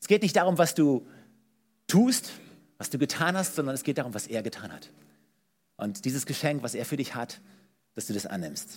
[0.01, 1.07] Es geht nicht darum, was du
[1.87, 2.33] tust,
[2.77, 4.91] was du getan hast, sondern es geht darum, was er getan hat.
[5.77, 7.41] Und dieses Geschenk, was er für dich hat,
[7.95, 8.71] dass du das annimmst.